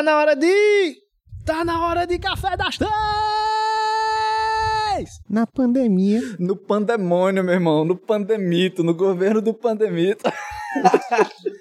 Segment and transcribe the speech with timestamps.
[0.00, 0.96] tá na hora de.
[1.44, 2.90] Tá na hora de café das três!
[5.28, 6.22] Na pandemia.
[6.38, 7.84] No pandemônio, meu irmão.
[7.84, 8.82] No pandemito.
[8.82, 10.24] No governo do pandemito.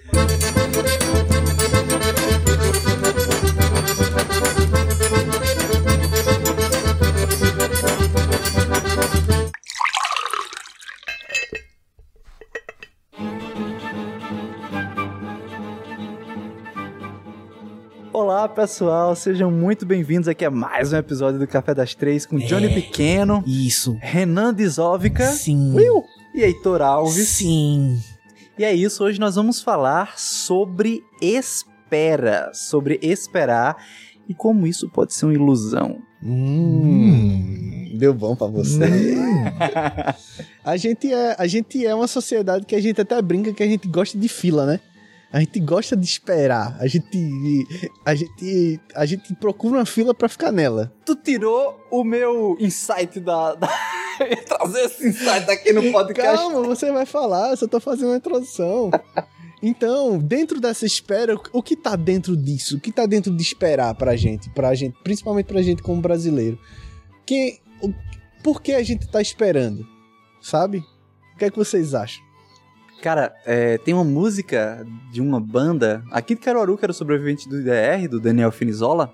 [18.55, 22.68] pessoal, sejam muito bem-vindos aqui a mais um episódio do Café das Três com Johnny
[22.68, 22.73] É.
[22.73, 23.98] Pequeno, Isso.
[24.02, 25.73] Renan Dizóvica Sim.
[25.73, 27.28] Will, e Heitor Alves.
[27.28, 28.02] Sim.
[28.58, 33.78] E é isso, hoje nós vamos falar sobre espera, sobre esperar
[34.28, 36.02] e como isso pode ser uma ilusão.
[36.22, 39.16] Hum, deu bom pra você.
[40.66, 43.68] a, gente é, a gente é uma sociedade que a gente até brinca que a
[43.68, 44.80] gente gosta de fila, né?
[45.32, 46.76] A gente gosta de esperar.
[46.80, 47.68] A gente,
[48.04, 50.92] a gente, a gente procura uma fila pra ficar nela.
[51.06, 53.53] Tu tirou o meu insight da.
[53.53, 53.68] da...
[54.48, 56.36] Trazer esse insight aqui no podcast.
[56.36, 58.90] Calma, você vai falar, eu só tô fazendo uma introdução.
[59.62, 62.78] Então, dentro dessa espera, o que tá dentro disso?
[62.78, 66.58] O que tá dentro de esperar pra gente, pra gente, principalmente pra gente como brasileiro?
[67.25, 67.94] Que, o,
[68.42, 69.86] por que a gente tá esperando?
[70.42, 70.80] Sabe?
[71.36, 72.28] O que é que vocês acham?
[73.02, 77.47] Cara, é, tem uma música de uma banda aqui de Caruaru, que era o sobrevivente
[77.47, 79.14] do IDR, do Daniel Finizola.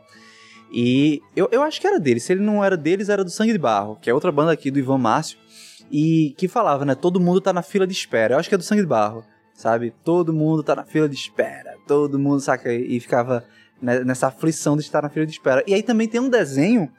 [0.71, 2.23] E eu, eu acho que era deles.
[2.23, 4.71] Se ele não era deles, era do Sangue de Barro, que é outra banda aqui
[4.71, 5.37] do Ivan Márcio.
[5.91, 6.95] E que falava, né?
[6.95, 8.33] Todo mundo tá na fila de espera.
[8.33, 9.93] Eu acho que é do Sangue de Barro, sabe?
[10.03, 11.75] Todo mundo tá na fila de espera.
[11.87, 12.73] Todo mundo, saca?
[12.73, 13.45] E ficava
[13.79, 15.63] né, nessa aflição de estar na fila de espera.
[15.67, 16.91] E aí também tem um desenho,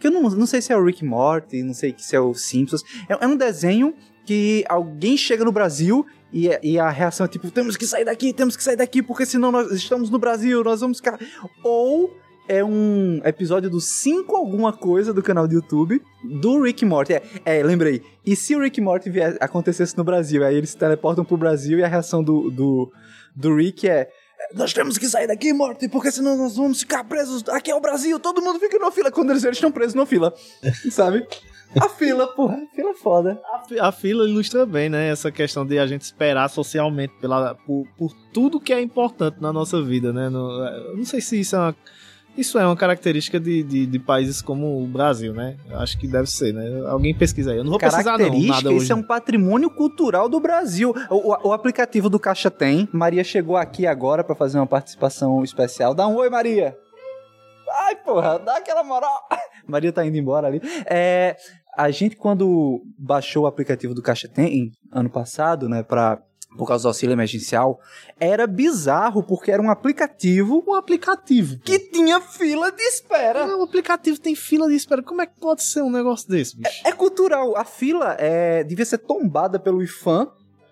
[0.00, 2.34] que eu não, não sei se é o Rick Morty, não sei se é o
[2.34, 2.82] Simpsons.
[3.08, 7.50] É, é um desenho que alguém chega no Brasil e, e, a reação é tipo,
[7.50, 10.80] temos que sair daqui, temos que sair daqui, porque senão nós estamos no Brasil, nós
[10.80, 11.18] vamos ficar.
[11.62, 12.16] Ou
[12.48, 17.14] é um episódio do 5 alguma coisa do canal do YouTube do Rick Morty.
[17.14, 18.02] É, é, lembrei.
[18.24, 21.78] E se o Rick Morty vier, acontecesse no Brasil, aí eles se teleportam pro Brasil
[21.78, 22.92] e a reação do, do,
[23.34, 24.08] do Rick é.
[24.54, 27.42] Nós temos que sair daqui, Morty, porque senão nós vamos ficar presos.
[27.48, 29.10] Aqui é o Brasil, todo mundo fica na fila.
[29.10, 30.32] Quando eles, estão presos na fila.
[30.90, 31.26] Sabe?
[31.80, 32.56] A fila, porra.
[32.56, 33.40] A fila é foda.
[33.80, 35.08] A, a fila ilustra bem, né?
[35.08, 39.52] Essa questão de a gente esperar socialmente pela, por, por tudo que é importante na
[39.52, 40.28] nossa vida, né?
[40.28, 41.76] No- não sei se isso é uma,
[42.36, 45.56] isso é uma característica de, de, de países como o Brasil, né?
[45.72, 46.64] Acho que deve ser, né?
[46.88, 47.58] Alguém pesquisa aí.
[47.58, 48.84] Eu não vou pesquisar não, nada hoje.
[48.84, 50.94] isso é um patrimônio cultural do Brasil.
[51.10, 52.88] O, o- o aplicativo do Caixa tem.
[52.92, 55.94] Maria chegou aqui agora pra fazer uma participação especial.
[55.94, 56.76] Dá um oi, Maria.
[57.86, 59.26] Ai, porra, dá aquela moral.
[59.66, 60.60] Maria tá indo embora ali.
[60.86, 61.36] É,
[61.76, 66.18] a gente, quando baixou o aplicativo do Caixa Tem, ano passado, né, pra,
[66.56, 67.80] por causa do auxílio emergencial,
[68.20, 71.58] era bizarro, porque era um aplicativo Um aplicativo.
[71.64, 73.44] que tinha fila de espera.
[73.44, 75.02] Ah, o aplicativo tem fila de espera.
[75.02, 76.82] Como é que pode ser um negócio desse, bicho?
[76.84, 77.56] É cultural.
[77.56, 80.28] A fila é, devia ser tombada pelo IFAM,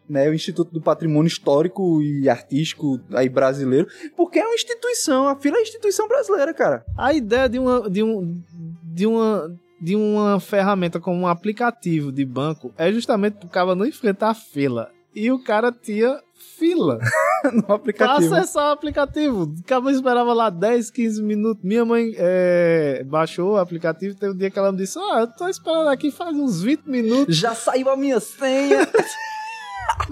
[0.09, 3.87] né, o Instituto do Patrimônio Histórico e Artístico aí brasileiro,
[4.17, 5.29] porque é uma instituição.
[5.29, 6.85] A fila é instituição brasileira, cara.
[6.99, 8.43] A ideia de uma, de um,
[8.83, 13.87] de uma, de uma ferramenta como um aplicativo de banco é justamente pro cara não
[13.87, 14.91] enfrentar a fila.
[15.15, 16.21] E o cara tinha
[16.59, 16.99] fila
[17.53, 18.35] no pra aplicativo.
[18.35, 19.55] acessar o aplicativo.
[19.67, 21.65] Cara esperava lá 10, 15 minutos.
[21.65, 24.15] Minha mãe é, baixou o aplicativo.
[24.15, 26.85] Teve um dia que ela me disse: Ah, eu tô esperando aqui faz uns 20
[26.87, 27.37] minutos.
[27.37, 28.87] Já saiu a minha senha.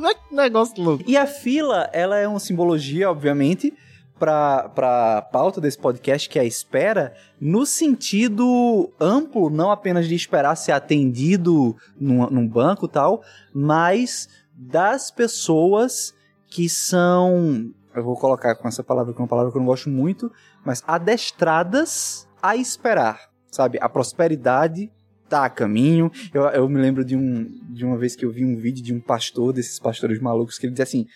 [0.04, 1.04] É que negócio louco.
[1.06, 3.72] e a fila, ela é uma simbologia, obviamente,
[4.19, 4.70] para
[5.19, 10.56] a pauta desse podcast, que é a espera, no sentido amplo, não apenas de esperar
[10.56, 13.22] ser atendido num, num banco e tal,
[13.54, 14.28] mas
[14.59, 16.13] das pessoas
[16.49, 17.73] que são.
[17.95, 20.31] Eu vou colocar com essa palavra, que é uma palavra que eu não gosto muito,
[20.65, 23.79] mas adestradas a esperar, sabe?
[23.81, 24.91] A prosperidade
[25.29, 26.11] tá a caminho.
[26.33, 28.95] Eu, eu me lembro de, um, de uma vez que eu vi um vídeo de
[28.95, 31.07] um pastor, desses pastores malucos, que ele dizia assim.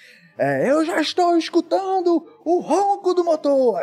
[0.44, 3.78] É, eu já estou escutando o ronco do motor.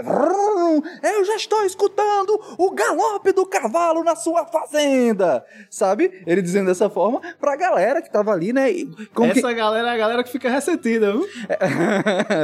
[1.02, 5.42] É, Eu já estou escutando o galope do cavalo na sua fazenda.
[5.70, 6.22] Sabe?
[6.28, 8.70] Ele dizendo dessa forma pra galera que tava ali, né?
[8.72, 11.26] e Como que- Essa galera é a galera que fica ressentida, viu?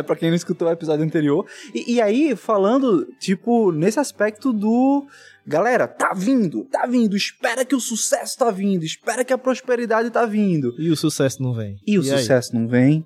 [0.05, 1.45] pra quem não escutou o episódio anterior.
[1.73, 5.05] E, e aí, falando, tipo, nesse aspecto do.
[5.47, 10.09] Galera, tá vindo, tá vindo, espera que o sucesso tá vindo, espera que a prosperidade
[10.09, 10.73] tá vindo.
[10.79, 11.77] E o sucesso não vem.
[11.85, 12.07] E o aí?
[12.07, 13.05] sucesso não vem.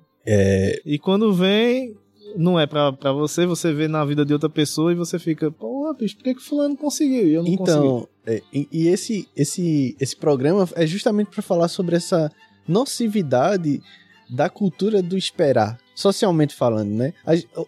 [0.84, 1.96] E quando vem,
[2.36, 5.50] não é pra, pra você, você vê na vida de outra pessoa e você fica,
[5.50, 7.78] pô, bicho, por que, que fulano conseguiu e eu não consegui?
[7.78, 12.30] Então, é, e, esse, esse, esse programa é justamente para falar sobre essa
[12.68, 13.82] nocividade
[14.28, 17.12] da cultura do esperar, socialmente falando, né?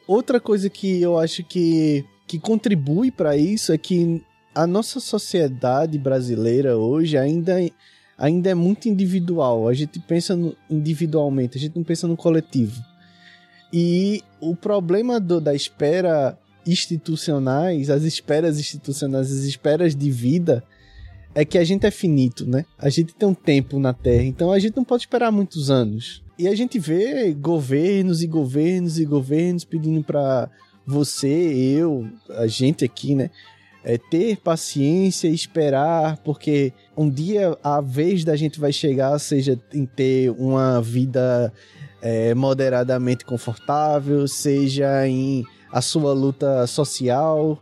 [0.06, 5.00] Outra coisa que eu acho que, que que contribui para isso é que a nossa
[5.00, 7.58] sociedade brasileira hoje ainda,
[8.23, 9.69] ainda é muito individual.
[9.69, 10.39] A gente pensa
[10.71, 12.81] individualmente, a gente não pensa no coletivo.
[13.73, 20.63] E o problema do, da espera institucionais, as esperas institucionais, as esperas de vida,
[21.35, 22.65] é que a gente é finito, né?
[22.79, 26.23] A gente tem um tempo na Terra, então a gente não pode esperar muitos anos.
[26.39, 30.49] E a gente vê governos e governos e governos pedindo para
[30.87, 33.31] você, eu, a gente aqui, né?
[33.83, 39.59] É ter paciência e esperar, porque um dia a vez da gente vai chegar, seja
[39.73, 41.53] em ter uma vida
[42.00, 47.61] é, moderadamente confortável, seja em a sua luta social,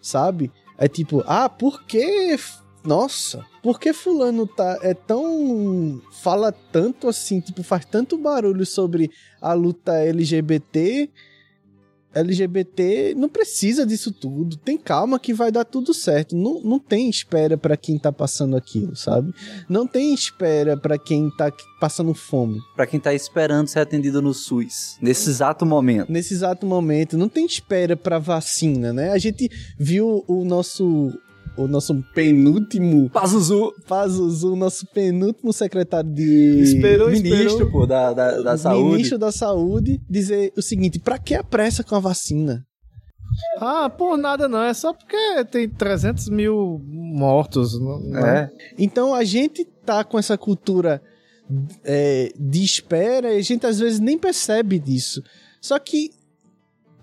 [0.00, 0.50] sabe?
[0.76, 2.36] É tipo, ah, por que
[2.84, 9.10] nossa, por que fulano tá é tão fala tanto assim, tipo, faz tanto barulho sobre
[9.40, 11.08] a luta LGBT?
[12.14, 14.56] LGBT não precisa disso tudo.
[14.56, 16.36] Tem calma que vai dar tudo certo.
[16.36, 19.32] Não, não tem espera para quem tá passando aquilo, sabe?
[19.68, 22.60] Não tem espera para quem tá passando fome.
[22.76, 26.10] Para quem tá esperando ser atendido no SUS, nesse exato momento.
[26.10, 29.10] Nesse exato momento, não tem espera para vacina, né?
[29.12, 31.12] A gente viu o nosso
[31.56, 33.10] o nosso penúltimo.
[33.10, 33.72] Pazuzu.
[33.86, 36.60] Pazuzu, nosso penúltimo secretário de.
[36.60, 38.92] Esperou, ministro, esperou, pô, da, da, da saúde.
[38.92, 42.64] Ministro da saúde dizer o seguinte: pra que a pressa com a vacina?
[43.58, 47.80] Ah, por nada não, é só porque tem 300 mil mortos.
[47.80, 48.50] Não, é.
[48.78, 51.02] Então a gente tá com essa cultura
[51.84, 55.22] é, de espera e a gente às vezes nem percebe disso.
[55.60, 56.10] Só que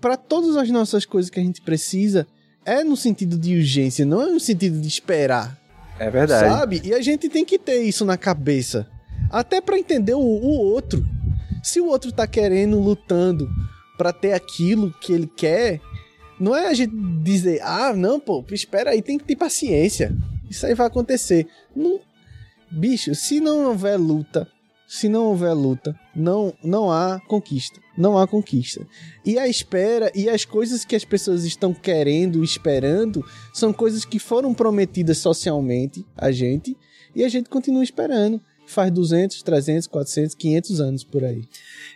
[0.00, 2.26] para todas as nossas coisas que a gente precisa,
[2.70, 5.58] é no sentido de urgência, não é no sentido de esperar.
[5.98, 6.48] É verdade.
[6.48, 6.80] Sabe?
[6.84, 8.86] E a gente tem que ter isso na cabeça.
[9.30, 11.06] Até para entender o, o, outro.
[11.62, 13.50] Se o outro tá querendo, lutando
[13.98, 15.80] para ter aquilo que ele quer,
[16.38, 20.16] não é a gente dizer, ah, não, pô, espera aí, tem que ter paciência.
[20.48, 21.46] Isso aí vai acontecer.
[21.76, 22.00] Não...
[22.70, 24.48] Bicho, se não houver luta,
[24.90, 27.78] se não houver luta, não, não há conquista.
[27.96, 28.84] Não há conquista.
[29.24, 34.18] E a espera e as coisas que as pessoas estão querendo, esperando, são coisas que
[34.18, 36.76] foram prometidas socialmente a gente
[37.14, 38.40] e a gente continua esperando.
[38.66, 41.44] Faz 200, 300, 400, 500 anos por aí.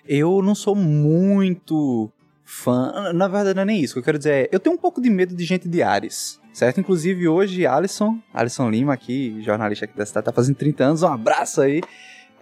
[0.07, 2.09] Eu não sou muito
[2.45, 3.13] fã.
[3.13, 3.95] Na verdade, não é nem isso.
[3.95, 5.83] O que eu quero dizer é, eu tenho um pouco de medo de gente de
[5.83, 6.39] Ares.
[6.53, 6.79] Certo?
[6.79, 11.03] Inclusive, hoje, Alisson, Alisson Lima, aqui, jornalista aqui da cidade, tá fazendo 30 anos.
[11.03, 11.81] Um abraço aí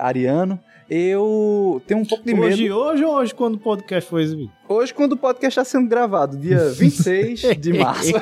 [0.03, 0.59] ariano.
[0.91, 2.47] Eu tenho um pouco de medo.
[2.47, 4.51] Hoje, hoje ou hoje, quando o podcast foi exibido?
[4.69, 8.17] Hoje, quando o podcast está sendo gravado, dia 26 de março.
[8.17, 8.21] uh,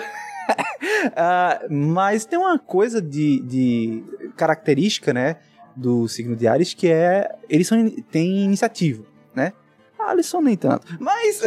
[1.70, 4.04] mas tem uma coisa de, de
[4.36, 5.36] característica, né,
[5.74, 9.02] do signo de Ares, que é eles são, têm iniciativa,
[9.34, 9.52] né?
[9.98, 11.42] Alisson nem tanto, mas...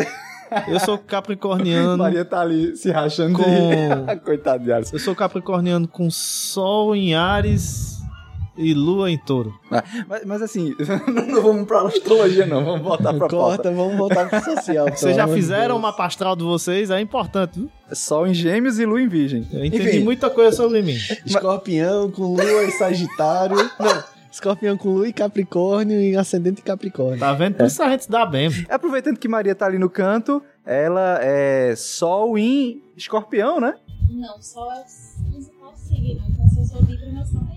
[0.67, 1.97] Eu sou capricorniano.
[1.97, 3.43] Maria tá ali se rachando com...
[3.43, 4.19] de...
[4.23, 4.93] Coitado de Ares.
[4.93, 7.92] Eu sou capricorniano com Sol em Ares
[8.57, 9.53] e Lua em touro.
[9.71, 10.75] Ah, mas, mas, assim,
[11.31, 12.63] não vamos pra astrologia, não.
[12.63, 13.71] Vamos voltar pra Corta, pauta.
[13.71, 14.87] vamos voltar pro social.
[14.95, 16.89] Vocês já fizeram uma pastral de vocês?
[16.89, 17.69] É importante, viu?
[17.93, 19.47] Sol em gêmeos e lua em virgem.
[19.51, 20.03] Eu entendi Enfim.
[20.03, 20.95] muita coisa sobre mim.
[21.25, 23.57] Escorpião com lua e sagitário.
[23.79, 24.13] não.
[24.31, 27.19] Escorpião com lua e Capricórnio e ascendente Capricórnio.
[27.19, 27.53] Tá vendo?
[27.55, 28.49] Tudo isso a gente dá bem.
[28.67, 33.75] Aproveitando que Maria tá ali no canto, ela é Sol em Escorpião, né?
[34.09, 36.23] Não, Sol é o principal signo.
[36.29, 37.52] Então, se eu sou Libra, meu Sol é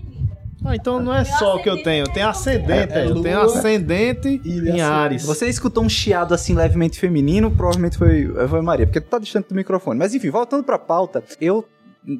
[0.67, 3.21] ah, então não é só o que eu tenho, eu tenho ascendente, é, é, eu
[3.21, 5.23] tenho ascendente em Ares.
[5.23, 9.49] Você escutou um chiado assim levemente feminino, provavelmente foi, foi Maria, porque tu tá distante
[9.49, 9.97] do microfone.
[9.97, 11.65] Mas enfim, voltando pra pauta, eu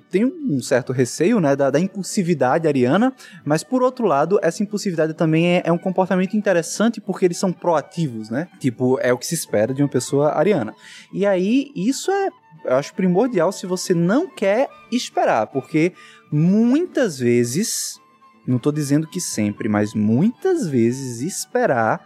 [0.09, 3.13] tenho um certo receio, né, da, da, impulsividade ariana,
[3.45, 7.53] mas por outro lado, essa impulsividade também é, é, um comportamento interessante porque eles são
[7.53, 8.49] proativos, né?
[8.59, 10.73] Tipo, é o que se espera de uma pessoa ariana.
[11.13, 12.29] E aí, isso é,
[12.65, 15.93] eu acho primordial se você não quer esperar, porque
[16.31, 17.99] muitas vezes
[18.47, 22.05] não estou dizendo que sempre, mas muitas vezes esperar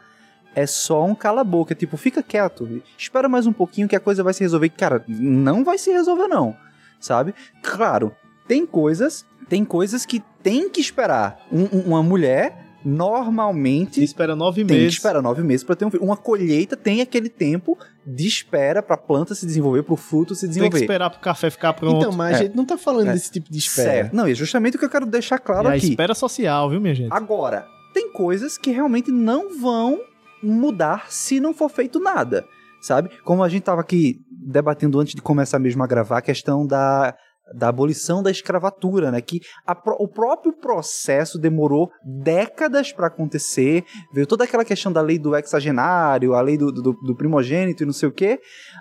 [0.56, 1.76] é só um cala-boca.
[1.76, 4.70] Tipo, fica quieto, espera mais um pouquinho que a coisa vai se resolver.
[4.70, 6.56] Cara, não vai se resolver, não.
[7.00, 7.34] Sabe?
[7.62, 8.16] Claro,
[8.48, 11.40] tem coisas, tem coisas que tem que esperar.
[11.52, 14.04] Um, uma mulher normalmente.
[14.04, 14.94] espera nove tem meses.
[14.94, 16.04] espera nove meses para ter um filho.
[16.04, 20.34] Uma colheita tem aquele tempo de espera para a planta se desenvolver, para o fruto
[20.36, 20.72] se desenvolver.
[20.72, 21.98] Tem que esperar para o café ficar pronto.
[21.98, 22.40] Então, mas é.
[22.40, 23.14] a gente não tá falando é.
[23.14, 23.92] desse tipo de espera.
[23.92, 24.16] Certo.
[24.16, 25.88] Não, é justamente o que eu quero deixar claro é aqui.
[25.88, 27.12] a espera social, viu, minha gente?
[27.12, 30.02] Agora, tem coisas que realmente não vão
[30.42, 32.46] mudar se não for feito nada,
[32.82, 33.10] sabe?
[33.24, 37.16] Como a gente tava aqui debatendo antes de começar mesmo a gravar a questão da
[37.54, 39.22] da abolição da escravatura, né?
[39.22, 43.84] Que a, o próprio processo demorou décadas para acontecer.
[44.14, 47.86] Veio toda aquela questão da lei do exagenário, a lei do, do, do primogênito e
[47.86, 48.40] não sei o quê.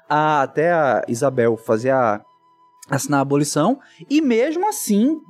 [0.08, 2.20] A, até a Isabel fazer a,
[2.90, 5.20] assinar a abolição, e mesmo assim,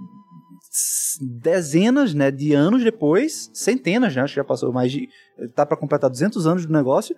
[1.21, 5.09] dezenas né, de anos depois, centenas, né, acho que já passou mais de.
[5.55, 7.15] tá para completar 200 anos do negócio,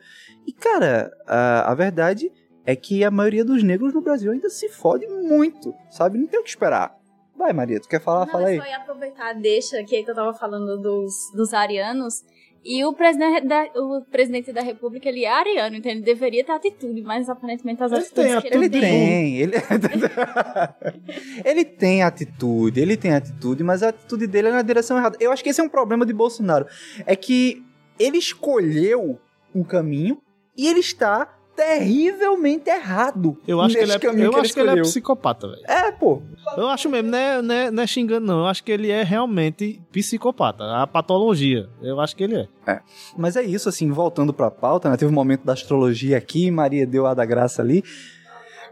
[0.47, 2.31] e cara, a, a verdade
[2.64, 6.19] é que a maioria dos negros no Brasil ainda se fode muito, sabe?
[6.19, 6.97] Não tem o que esperar.
[7.37, 8.26] Vai, Maria, tu quer falar?
[8.26, 8.57] Não, Fala aí.
[8.57, 12.23] eu só ia aproveitar, deixa que eu tava falando dos, dos arianos.
[12.64, 16.52] E o presidente, da, o presidente da república, ele é ariano, então ele deveria ter
[16.52, 19.52] atitude, mas aparentemente as Ele atitudes tem que ele, Ele tem, ele...
[21.45, 25.16] ele tem atitude, ele tem atitude, mas a atitude dele é na direção errada.
[25.19, 26.66] Eu acho que esse é um problema de Bolsonaro.
[27.04, 27.64] É que
[27.99, 29.19] ele escolheu
[29.52, 30.23] um caminho
[30.57, 33.39] e ele está terrivelmente errado.
[33.47, 35.63] Eu acho que ele é, eu acho que ele é psicopata, velho.
[35.67, 36.23] É, pô.
[36.57, 38.41] Eu acho mesmo, não é, não, é, não é xingando, não.
[38.41, 40.65] Eu acho que ele é realmente psicopata.
[40.65, 41.69] A patologia.
[41.81, 42.81] Eu acho que ele é.
[43.17, 44.97] Mas é isso, assim, voltando pra pauta, né?
[44.97, 47.83] Teve um momento da astrologia aqui, Maria deu a da graça ali.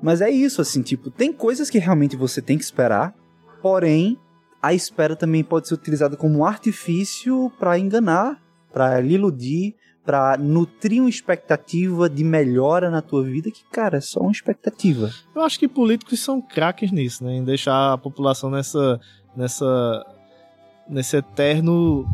[0.02, 3.14] Mas é isso, assim, tipo, tem coisas que realmente você tem que esperar,
[3.60, 4.18] porém,
[4.62, 8.40] a espera também pode ser utilizada como um artifício pra enganar,
[8.72, 9.74] pra lhe iludir,
[10.10, 15.08] pra nutrir uma expectativa de melhora na tua vida, que, cara, é só uma expectativa.
[15.32, 17.34] Eu acho que políticos são craques nisso, né?
[17.34, 19.00] Em deixar a população nessa.
[19.36, 20.04] nessa.
[20.88, 22.08] nesse eterno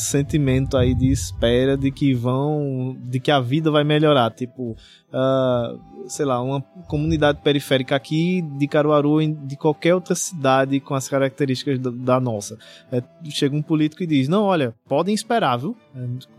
[0.00, 2.96] sentimento aí de espera de que vão.
[3.00, 4.30] de que a vida vai melhorar.
[4.30, 4.76] Tipo,
[5.12, 5.74] ah,
[6.06, 11.78] sei lá, uma comunidade periférica aqui de Caruaru, de qualquer outra cidade com as características
[11.78, 12.58] da, da nossa.
[12.90, 15.76] É, chega um político e diz: Não, olha, podem esperar, viu?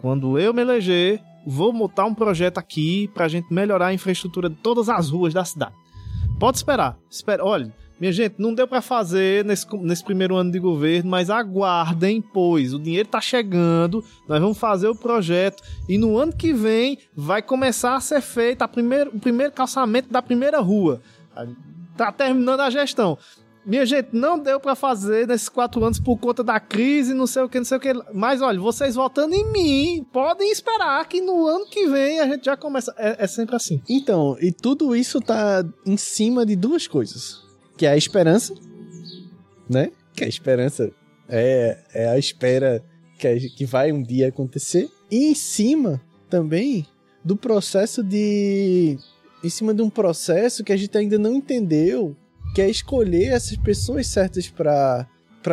[0.02, 4.56] Quando eu me eleger, vou montar um projeto aqui pra gente melhorar a infraestrutura de
[4.56, 5.74] todas as ruas da cidade.
[6.40, 6.98] Pode esperar.
[7.10, 11.30] Espera, olha, minha gente, não deu pra fazer nesse, nesse primeiro ano de governo, mas
[11.30, 16.54] aguardem, pois o dinheiro tá chegando, nós vamos fazer o projeto e no ano que
[16.54, 21.02] vem vai começar a ser feito a primeiro, o primeiro calçamento da primeira rua.
[21.98, 23.18] Tá terminando a gestão.
[23.66, 27.44] Minha gente, não deu pra fazer nesses quatro anos por conta da crise, não sei
[27.44, 27.94] o que, não sei o que.
[28.14, 32.46] Mas olha, vocês votando em mim, podem esperar que no ano que vem a gente
[32.46, 32.96] já começa.
[32.98, 33.82] É, é sempre assim.
[33.88, 37.49] Então, e tudo isso tá em cima de duas coisas.
[37.80, 38.54] Que é a esperança,
[39.70, 39.90] né?
[40.14, 40.92] Que a esperança
[41.30, 42.84] é, é a espera
[43.18, 44.90] que, a- que vai um dia acontecer.
[45.10, 46.86] E em cima também
[47.24, 48.98] do processo de...
[49.42, 52.14] Em cima de um processo que a gente ainda não entendeu,
[52.54, 55.08] que é escolher essas pessoas certas pra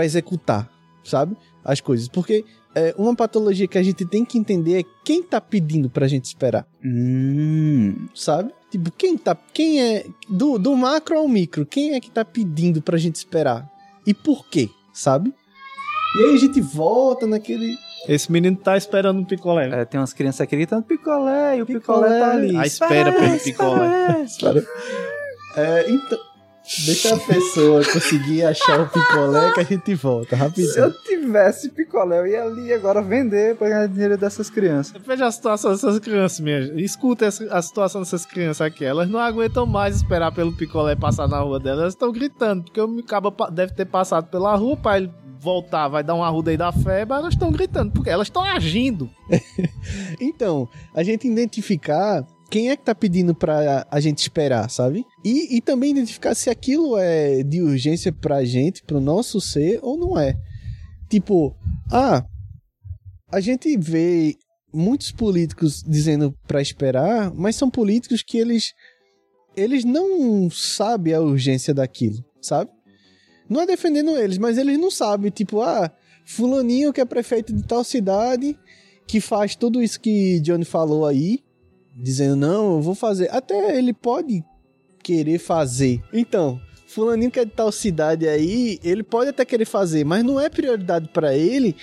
[0.04, 0.68] executar,
[1.04, 1.37] sabe?
[1.64, 2.09] As coisas.
[2.09, 6.09] Porque é, uma patologia que a gente tem que entender é quem tá pedindo pra
[6.09, 8.09] gente esperar Hum.
[8.12, 8.52] sabe?
[8.76, 9.35] Tipo, quem tá.
[9.54, 10.06] Quem é.
[10.28, 13.66] Do, do macro ao micro, quem é que tá pedindo pra gente esperar?
[14.06, 15.33] E por quê, sabe?
[16.18, 17.75] E aí a gente volta naquele.
[18.06, 19.80] Esse menino tá esperando um picolé.
[19.80, 22.56] É, tem umas crianças aqui gritando picolé, e o picolé, tá ali.
[22.56, 24.26] A espera pelo picolé.
[24.40, 24.62] Para...
[25.56, 26.18] É, então.
[26.85, 30.39] Deixa a pessoa conseguir achar o picolé que a gente volta, Se eu
[30.89, 30.95] rapidinho.
[31.05, 35.01] tivesse picolé, eu ia ali agora vender pra ganhar dinheiro dessas crianças.
[35.07, 36.83] Veja a situação dessas crianças, minha gente.
[36.83, 38.85] Escuta a situação dessas crianças aqui.
[38.85, 41.81] Elas não aguentam mais esperar pelo picolé passar na rua delas.
[41.83, 45.87] Elas estão gritando, porque o cabo pa- deve ter passado pela rua pra ele voltar,
[45.87, 47.17] vai dar uma arruda aí da febre.
[47.17, 49.09] Elas estão gritando, porque elas estão agindo.
[50.21, 55.05] Então, a gente identificar quem é que tá pedindo pra a gente esperar, sabe?
[55.25, 59.97] E, e também identificar se aquilo é de urgência pra gente, pro nosso ser, ou
[59.99, 60.35] não é.
[61.09, 61.57] Tipo,
[61.91, 62.25] ah,
[63.33, 64.37] a gente vê
[64.73, 68.73] muitos políticos dizendo pra esperar, mas são políticos que eles
[69.57, 72.71] eles não sabem a urgência daquilo, sabe?
[73.49, 75.91] Não é defendendo eles, mas eles não sabem, tipo, ah,
[76.26, 78.59] fulaninho que é prefeito de tal cidade,
[79.07, 81.41] que faz tudo isso que Johnny falou aí,
[81.97, 83.31] dizendo, não, eu vou fazer.
[83.31, 84.45] Até ele pode
[85.03, 86.03] querer fazer.
[86.12, 90.38] Então, fulaninho que é de tal cidade aí, ele pode até querer fazer, mas não
[90.38, 91.75] é prioridade pra ele,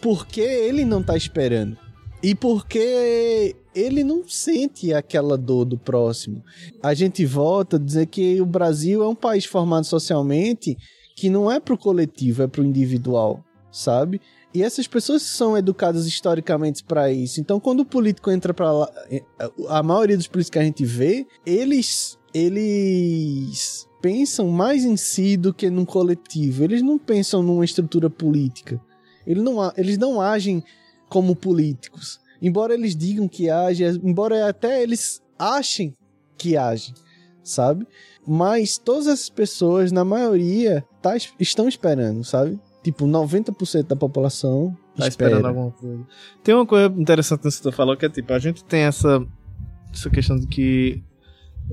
[0.00, 1.76] porque ele não tá esperando.
[2.22, 6.42] E porque ele não sente aquela dor do próximo.
[6.82, 10.76] A gente volta a dizer que o Brasil é um país formado socialmente
[11.14, 14.20] que não é pro coletivo, é pro individual, sabe?
[14.54, 17.40] E essas pessoas são educadas historicamente para isso.
[17.40, 18.90] Então, quando o político entra para lá,
[19.68, 25.52] a maioria dos políticos que a gente vê, eles eles pensam mais em si do
[25.52, 26.64] que num coletivo.
[26.64, 28.80] Eles não pensam numa estrutura política.
[29.26, 30.62] Eles não, eles não agem
[31.08, 32.20] como políticos.
[32.40, 35.94] Embora eles digam que agem, embora até eles achem
[36.36, 36.94] que agem,
[37.42, 37.86] sabe?
[38.26, 42.60] Mas todas essas pessoas, na maioria, tá, estão esperando, sabe?
[42.88, 45.32] Tipo, 90% da população Tá espera.
[45.32, 46.06] esperando alguma coisa.
[46.42, 49.22] Tem uma coisa interessante que tu falou, que é tipo, a gente tem essa,
[49.92, 51.04] essa questão de que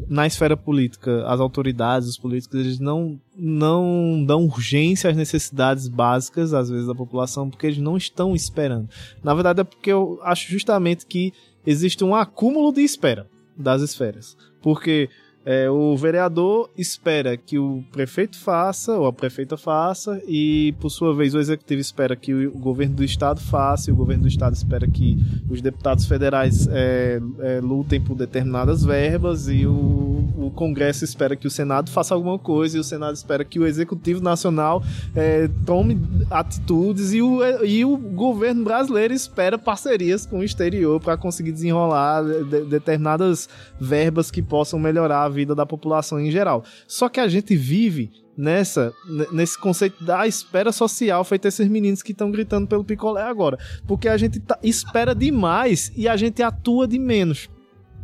[0.09, 6.53] na esfera política, as autoridades, os políticos, eles não, não dão urgência às necessidades básicas,
[6.53, 8.89] às vezes, da população, porque eles não estão esperando.
[9.23, 11.31] Na verdade, é porque eu acho justamente que
[11.65, 14.35] existe um acúmulo de espera das esferas.
[14.61, 15.07] Porque
[15.45, 21.13] é, o vereador espera que o prefeito faça, ou a prefeita faça, e por sua
[21.13, 24.55] vez o executivo espera que o governo do estado faça, e o governo do estado
[24.55, 31.03] espera que os deputados federais é, é, lutem por determinadas verbas, e o, o, Congresso
[31.03, 34.81] espera que o Senado faça alguma coisa, e o Senado espera que o executivo nacional
[35.15, 41.15] é, tome atitudes, e o, e o governo brasileiro espera parcerias com o exterior para
[41.17, 43.47] conseguir desenrolar de, determinadas
[43.79, 46.63] verbas que possam melhorar a vida da população em geral.
[46.87, 48.91] Só que a gente vive nessa
[49.31, 54.09] nesse conceito da espera social feita esses meninos que estão gritando pelo picolé agora, porque
[54.09, 57.49] a gente tá, espera demais e a gente atua de menos.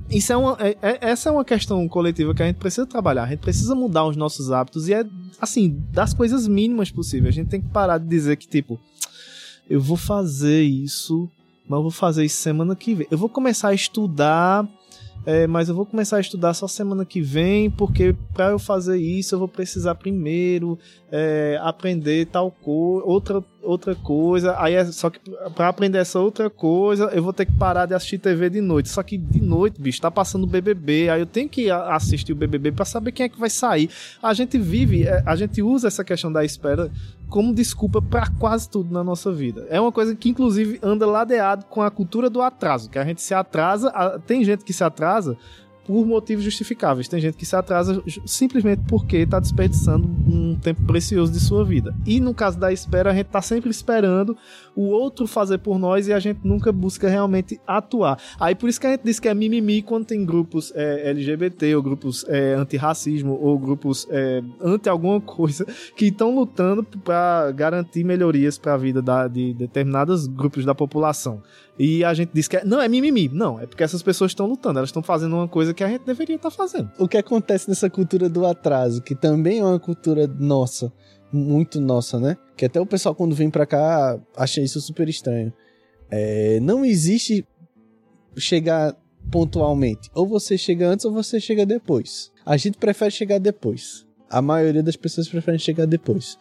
[0.10, 3.24] Isso é uma, é, é, essa é uma questão coletiva que a gente precisa trabalhar.
[3.24, 5.06] A gente precisa mudar os nossos hábitos e é
[5.40, 7.34] assim das coisas mínimas possíveis.
[7.34, 8.80] A gente tem que parar de dizer que tipo
[9.70, 11.30] eu vou fazer isso,
[11.66, 13.08] mas eu vou fazer isso semana que vem.
[13.10, 14.68] Eu vou começar a estudar
[15.26, 18.98] é, mas eu vou começar a estudar só semana que vem, porque para eu fazer
[18.98, 20.80] isso eu vou precisar primeiro
[21.12, 24.56] é, aprender tal coisa, outra, outra coisa.
[24.58, 25.20] Aí é só que
[25.56, 28.90] para aprender essa outra coisa eu vou ter que parar de assistir TV de noite.
[28.90, 32.36] Só que de noite, bicho, tá passando o BBB, aí eu tenho que assistir o
[32.36, 33.90] BBB para saber quem é que vai sair.
[34.24, 36.90] A gente vive, é, a gente usa essa questão da espera
[37.32, 39.66] como desculpa para quase tudo na nossa vida.
[39.70, 43.22] É uma coisa que, inclusive, anda ladeado com a cultura do atraso, que a gente
[43.22, 43.90] se atrasa,
[44.28, 45.38] tem gente que se atrasa
[45.92, 47.10] por motivos justificáveis.
[47.10, 51.94] Tem gente que se atrasa simplesmente porque está desperdiçando um tempo precioso de sua vida.
[52.06, 54.38] E no caso da espera, a gente está sempre esperando
[54.74, 58.18] o outro fazer por nós e a gente nunca busca realmente atuar.
[58.40, 61.76] Aí por isso que a gente diz que é mimimi quando tem grupos é, LGBT
[61.76, 65.66] ou grupos é, antirracismo ou grupos é, anti alguma coisa
[65.98, 71.44] que estão lutando para garantir melhorias para a vida da, de determinados grupos da população.
[71.80, 73.30] E a gente diz que é, não, é mimimi.
[73.30, 76.06] Não, é porque essas pessoas estão lutando, elas estão fazendo uma coisa que a gente
[76.06, 76.92] deveria estar tá fazendo.
[77.00, 80.92] O que acontece nessa cultura do atraso, que também é uma cultura nossa,
[81.32, 82.38] muito nossa, né?
[82.56, 85.52] Que até o pessoal quando vem pra cá acha isso super estranho.
[86.10, 87.46] É, não existe
[88.38, 88.96] chegar
[89.32, 90.10] pontualmente.
[90.14, 92.32] Ou você chega antes ou você chega depois.
[92.46, 94.06] A gente prefere chegar depois.
[94.30, 96.38] A maioria das pessoas prefere chegar depois.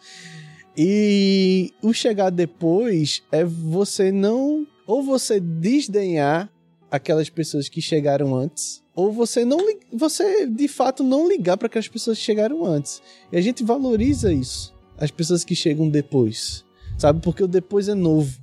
[0.77, 6.51] E o chegar depois é você não ou você desdenhar
[6.91, 9.57] aquelas pessoas que chegaram antes, ou você não
[9.93, 13.01] você de fato não ligar para aquelas pessoas que chegaram antes.
[13.31, 16.65] E a gente valoriza isso, as pessoas que chegam depois.
[16.97, 17.21] Sabe?
[17.21, 18.37] Porque o depois é novo.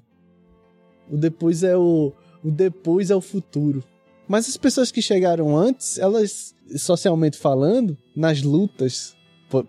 [1.11, 3.85] O depois é o o depois é o futuro.
[4.27, 9.15] Mas as pessoas que chegaram antes, elas socialmente falando, nas lutas,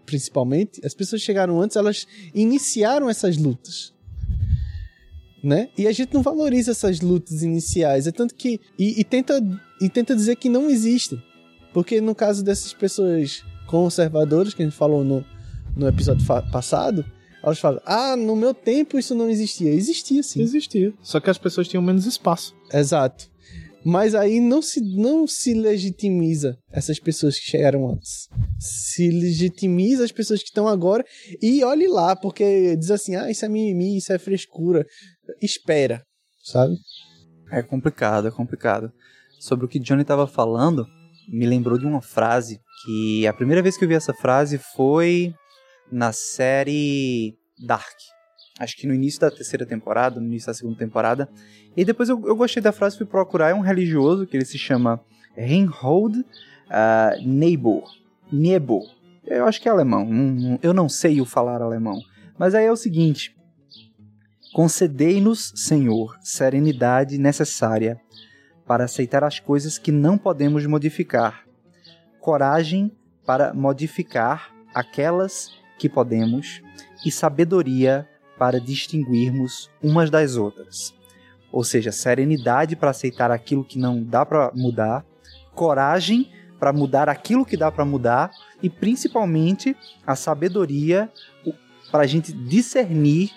[0.06, 3.94] principalmente, as pessoas que chegaram antes, elas iniciaram essas lutas
[5.44, 5.70] né?
[5.78, 8.08] E a gente não valoriza essas lutas iniciais.
[8.08, 8.60] É tanto que.
[8.78, 9.42] E, e, tenta,
[9.82, 11.22] e tenta dizer que não existem.
[11.74, 15.24] Porque no caso dessas pessoas conservadoras, que a gente falou no,
[15.76, 17.06] no episódio passado,
[17.44, 19.72] elas falam: Ah, no meu tempo isso não existia.
[19.72, 20.42] Existia sim.
[20.42, 20.94] Existia.
[21.02, 22.56] Só que as pessoas tinham menos espaço.
[22.74, 23.30] Exato.
[23.84, 28.28] Mas aí não se, não se legitimiza essas pessoas que chegaram antes.
[28.60, 31.06] Se legitimiza as pessoas que estão agora
[31.42, 34.86] e olhe lá, porque diz assim: ah, isso é mimimi, isso é frescura
[35.42, 36.04] espera,
[36.44, 36.76] sabe?
[37.52, 38.92] É complicado, é complicado.
[39.40, 40.86] Sobre o que Johnny estava falando,
[41.28, 45.34] me lembrou de uma frase que a primeira vez que eu vi essa frase foi
[45.92, 47.98] na série Dark.
[48.60, 51.30] Acho que no início da terceira temporada, no início da segunda temporada.
[51.78, 53.52] E depois eu, eu gostei da frase, fui procurar.
[53.52, 55.00] É um religioso que ele se chama
[55.36, 56.26] Reinhold uh,
[57.26, 57.84] Niebuhr.
[58.32, 58.84] Niebuhr.
[59.26, 60.60] Eu acho que é alemão.
[60.62, 62.02] Eu não sei o falar alemão.
[62.38, 63.34] Mas aí é o seguinte:
[64.54, 68.00] Concedei-nos, Senhor, serenidade necessária
[68.66, 71.44] para aceitar as coisas que não podemos modificar,
[72.20, 72.92] coragem
[73.26, 76.62] para modificar aquelas que podemos
[77.06, 78.08] e sabedoria
[78.38, 80.94] para distinguirmos umas das outras.
[81.52, 85.06] Ou seja, serenidade para aceitar aquilo que não dá para mudar,
[85.54, 88.32] coragem para mudar aquilo que dá para mudar
[88.62, 91.12] e principalmente a sabedoria
[91.92, 93.32] para a gente discernir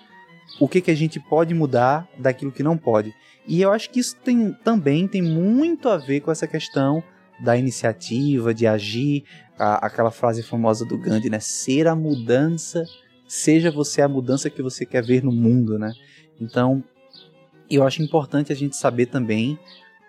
[0.61, 3.15] o que, que a gente pode mudar daquilo que não pode.
[3.47, 7.03] E eu acho que isso tem, também tem muito a ver com essa questão
[7.43, 9.25] da iniciativa, de agir,
[9.59, 11.41] a, aquela frase famosa do Gandhi, né?
[11.41, 12.85] Ser a mudança,
[13.27, 15.93] seja você a mudança que você quer ver no mundo, né?
[16.41, 16.83] Então,
[17.71, 19.59] eu acho importante a gente saber também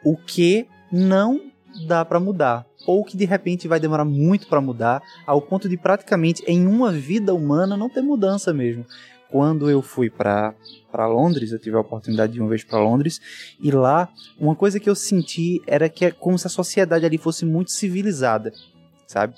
[0.04, 1.42] o que não
[1.88, 5.78] dá para mudar, ou que de repente vai demorar muito para mudar, ao ponto de
[5.78, 8.86] praticamente em uma vida humana não ter mudança mesmo.
[9.34, 10.54] Quando eu fui para
[10.92, 13.20] para Londres, eu tive a oportunidade de uma vez para Londres,
[13.60, 14.08] e lá
[14.40, 17.72] uma coisa que eu senti era que é como se a sociedade ali fosse muito
[17.72, 18.54] civilizada,
[19.08, 19.34] sabe?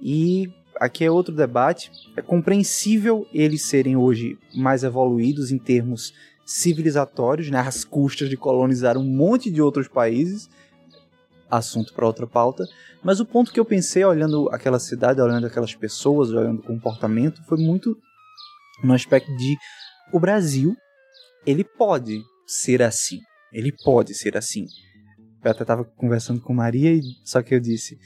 [0.00, 6.14] E aqui é outro debate, é compreensível eles serem hoje mais evoluídos em termos
[6.46, 10.48] civilizatórios, né, às custas de colonizar um monte de outros países,
[11.50, 12.68] assunto para outra pauta,
[13.02, 17.42] mas o ponto que eu pensei olhando aquela cidade, olhando aquelas pessoas, olhando o comportamento,
[17.48, 17.98] foi muito
[18.82, 19.56] no aspecto de
[20.12, 20.74] o Brasil
[21.46, 23.18] ele pode ser assim.
[23.52, 24.66] Ele pode ser assim.
[25.42, 27.98] Eu até tava conversando com Maria, e só que eu disse.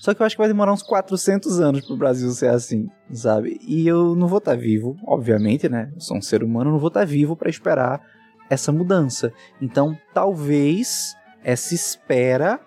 [0.00, 3.58] Só que eu acho que vai demorar uns 400 anos pro Brasil ser assim, sabe?
[3.66, 5.90] E eu não vou estar tá vivo, obviamente, né?
[5.92, 8.00] Eu sou um ser humano, não vou estar tá vivo para esperar
[8.48, 9.32] essa mudança.
[9.60, 12.60] Então, talvez essa espera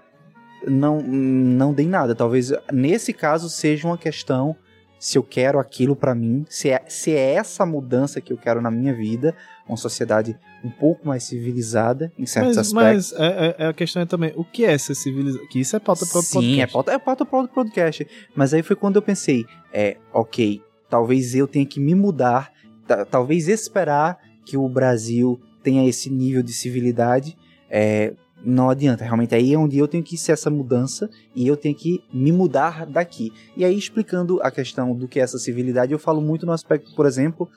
[0.68, 2.14] não não dê nada.
[2.14, 4.56] Talvez nesse caso seja uma questão
[5.00, 8.62] se eu quero aquilo para mim, se é, se é essa mudança que eu quero
[8.62, 9.34] na minha vida,
[9.66, 13.14] uma sociedade um pouco mais civilizada em certos mas, aspectos.
[13.14, 15.48] Mas é, é, a questão é também, o que é ser civilizado?
[15.48, 16.56] Que isso é pauta para outro podcast.
[16.56, 18.06] Sim, é pauta, é pauta para outro podcast.
[18.36, 22.52] Mas aí foi quando eu pensei, é, ok, talvez eu tenha que me mudar,
[23.10, 27.38] talvez esperar que o Brasil tenha esse nível de civilidade,
[27.70, 29.04] é, não adianta.
[29.04, 32.32] Realmente aí é onde eu tenho que ser essa mudança e eu tenho que me
[32.32, 33.32] mudar daqui.
[33.56, 36.94] E aí, explicando a questão do que é essa civilidade, eu falo muito no aspecto,
[36.96, 37.50] por exemplo,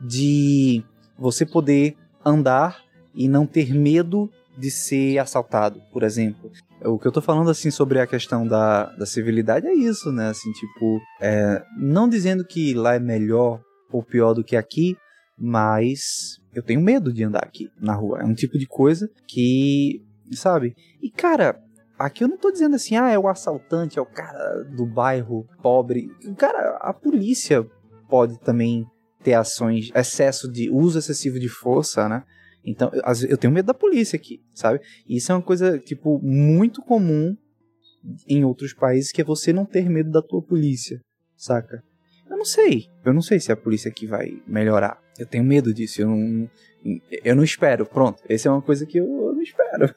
[0.00, 0.82] de
[1.18, 2.82] você poder andar
[3.14, 6.50] e não ter medo de ser assaltado, por exemplo.
[6.84, 10.28] O que eu tô falando, assim, sobre a questão da, da civilidade é isso, né?
[10.28, 14.96] Assim, tipo, é, não dizendo que lá é melhor ou pior do que aqui,
[15.36, 18.20] mas eu tenho medo de andar aqui na rua.
[18.20, 20.02] É um tipo de coisa que
[20.36, 20.74] sabe?
[21.02, 21.60] E cara,
[21.98, 25.46] aqui eu não tô dizendo assim, ah, é o assaltante, é o cara do bairro
[25.62, 26.08] pobre.
[26.36, 27.66] Cara, a polícia
[28.08, 28.86] pode também
[29.22, 32.22] ter ações, excesso de uso excessivo de força, né?
[32.64, 32.90] Então,
[33.28, 34.80] eu tenho medo da polícia aqui, sabe?
[35.06, 37.36] E isso é uma coisa, tipo, muito comum
[38.26, 41.00] em outros países, que é você não ter medo da tua polícia,
[41.36, 41.82] saca?
[42.28, 42.86] Eu não sei.
[43.04, 45.00] Eu não sei se a polícia aqui vai melhorar.
[45.18, 46.02] Eu tenho medo disso.
[46.02, 46.50] Eu não,
[47.24, 47.86] eu não espero.
[47.86, 48.22] Pronto.
[48.28, 49.94] Essa é uma coisa que eu, eu não espero.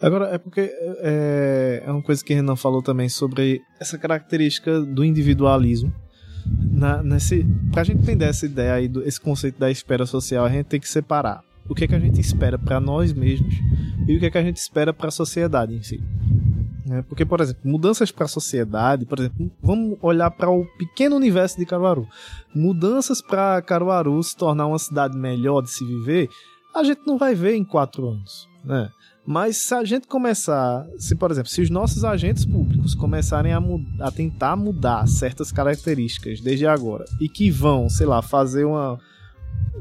[0.00, 5.04] Agora, é porque é, é uma coisa que Renan falou também sobre essa característica do
[5.04, 5.92] individualismo.
[6.46, 10.66] Na, nesse, pra gente entender essa ideia aí, esse conceito da espera social, a gente
[10.66, 13.54] tem que separar o que, é que a gente espera para nós mesmos
[14.06, 16.02] e o que, é que a gente espera para a sociedade em si.
[16.90, 21.16] É, porque, por exemplo, mudanças para a sociedade, por exemplo, vamos olhar para o pequeno
[21.16, 22.06] universo de Caruaru.
[22.54, 26.28] Mudanças para Caruaru se tornar uma cidade melhor de se viver,
[26.74, 28.46] a gente não vai ver em quatro anos.
[28.62, 28.90] Né?
[29.26, 33.62] Mas se a gente começar, se por exemplo, se os nossos agentes públicos começarem a,
[34.00, 38.98] a tentar mudar certas características desde agora e que vão, sei lá, fazer uma.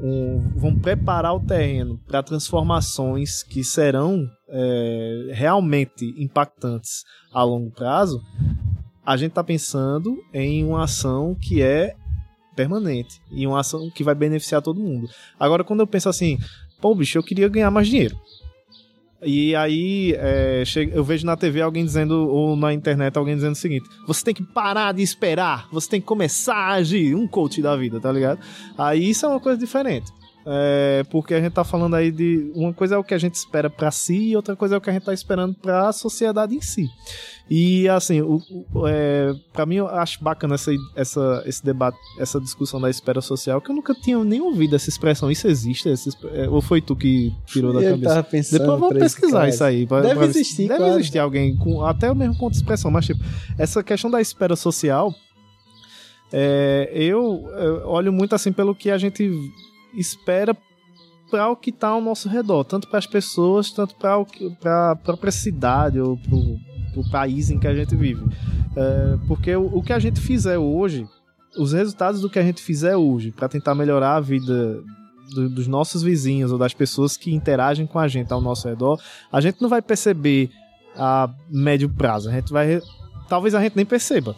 [0.02, 8.22] Um, vão preparar o terreno para transformações que serão é, realmente impactantes a longo prazo,
[9.06, 11.96] a gente está pensando em uma ação que é
[12.56, 15.08] permanente e uma ação que vai beneficiar todo mundo.
[15.40, 16.38] Agora, quando eu penso assim,
[16.80, 18.16] pô, bicho, eu queria ganhar mais dinheiro.
[19.26, 23.58] E aí é, eu vejo na TV alguém dizendo, ou na internet alguém dizendo o
[23.58, 27.62] seguinte: você tem que parar de esperar, você tem que começar a agir, um coach
[27.62, 28.40] da vida, tá ligado?
[28.78, 30.12] Aí isso é uma coisa diferente.
[30.46, 32.52] É, porque a gente tá falando aí de.
[32.54, 34.82] Uma coisa é o que a gente espera para si e outra coisa é o
[34.82, 36.90] que a gente tá esperando para a sociedade em si.
[37.50, 38.42] E assim, o,
[38.74, 43.22] o, é, para mim eu acho bacana essa, essa, esse debate, essa discussão da espera
[43.22, 45.32] social, que eu nunca tinha nem ouvido essa expressão.
[45.32, 45.90] Isso existe?
[45.90, 48.16] Essa, é, ou foi tu que tirou da eu cabeça?
[48.16, 49.88] Tava pensando Depois vamos pesquisar isso aí.
[49.88, 50.94] Pra, deve pra, existir, Deve claro.
[50.96, 53.24] existir alguém, com, até mesmo com outra expressão, mas tipo,
[53.58, 55.14] essa questão da espera social.
[56.36, 59.30] É, eu, eu olho muito assim pelo que a gente
[59.94, 60.56] espera
[61.30, 65.32] para o que está ao nosso redor, tanto para as pessoas, tanto para a própria
[65.32, 68.24] cidade ou para o país em que a gente vive.
[68.76, 71.08] É, porque o, o, que a gente fizer hoje,
[71.58, 74.80] os resultados do que a gente fizer hoje para tentar melhorar a vida
[75.34, 79.02] do, dos nossos vizinhos ou das pessoas que interagem com a gente ao nosso redor,
[79.32, 80.52] a gente não vai perceber
[80.96, 82.30] a médio prazo.
[82.30, 82.80] A gente vai.
[83.28, 84.36] Talvez a gente nem perceba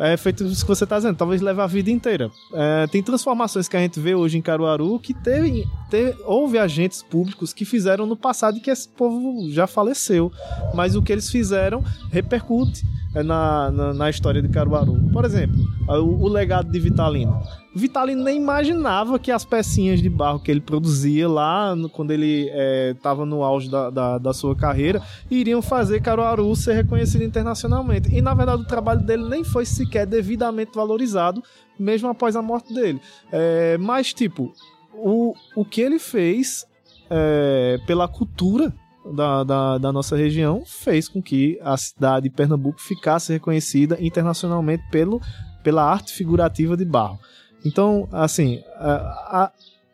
[0.00, 2.30] é feito isso que você está dizendo, talvez leve a vida inteira.
[2.52, 7.02] É, tem transformações que a gente vê hoje em Caruaru que teve, teve, houve agentes
[7.02, 10.32] públicos que fizeram no passado e que esse povo já faleceu.
[10.74, 12.82] Mas o que eles fizeram repercute
[13.14, 14.98] é, na, na, na história de Caruaru.
[15.12, 17.38] Por exemplo, o, o legado de Vitalino.
[17.74, 22.50] Vitalino nem imaginava que as pecinhas de barro que ele produzia lá, no- quando ele
[22.90, 28.12] estava no auge da, da, da sua carreira, iriam fazer Caruaru ser reconhecido internacionalmente.
[28.14, 31.42] E na verdade o trabalho dele nem foi sequer devidamente valorizado,
[31.78, 33.00] mesmo após a morte dele.
[33.30, 34.52] É, mas, tipo,
[34.92, 36.66] o, o que ele fez
[37.08, 38.72] é, pela cultura
[39.14, 44.82] da, da, da nossa região fez com que a cidade de Pernambuco ficasse reconhecida internacionalmente
[44.90, 45.20] pelo,
[45.64, 47.18] pela arte figurativa de barro.
[47.64, 49.52] Então, assim, a- a-